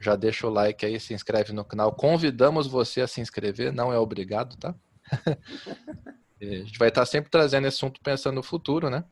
Já 0.00 0.16
deixa 0.16 0.46
o 0.46 0.50
like 0.50 0.86
aí, 0.86 0.98
se 0.98 1.12
inscreve 1.12 1.52
no 1.52 1.64
canal. 1.64 1.92
Convidamos 1.92 2.66
você 2.66 3.02
a 3.02 3.06
se 3.06 3.20
inscrever, 3.20 3.72
não 3.72 3.92
é 3.92 3.98
obrigado, 3.98 4.56
tá? 4.56 4.74
a 6.40 6.44
gente 6.44 6.78
vai 6.78 6.88
estar 6.88 7.02
tá 7.02 7.06
sempre 7.06 7.30
trazendo 7.30 7.66
esse 7.66 7.76
assunto 7.76 8.00
pensando 8.02 8.36
no 8.36 8.42
futuro, 8.42 8.88
né? 8.88 9.04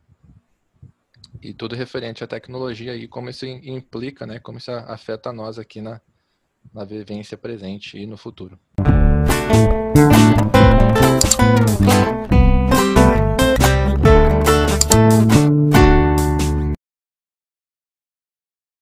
E 1.41 1.53
tudo 1.53 1.75
referente 1.75 2.23
à 2.23 2.27
tecnologia 2.27 2.95
e 2.95 3.07
como 3.07 3.29
isso 3.29 3.45
implica, 3.45 4.25
né, 4.25 4.39
como 4.39 4.57
isso 4.57 4.71
afeta 4.71 5.31
nós 5.31 5.57
aqui 5.57 5.81
na, 5.81 6.01
na 6.73 6.83
vivência 6.83 7.37
presente 7.37 7.97
e 7.97 8.05
no 8.05 8.17
futuro. 8.17 8.59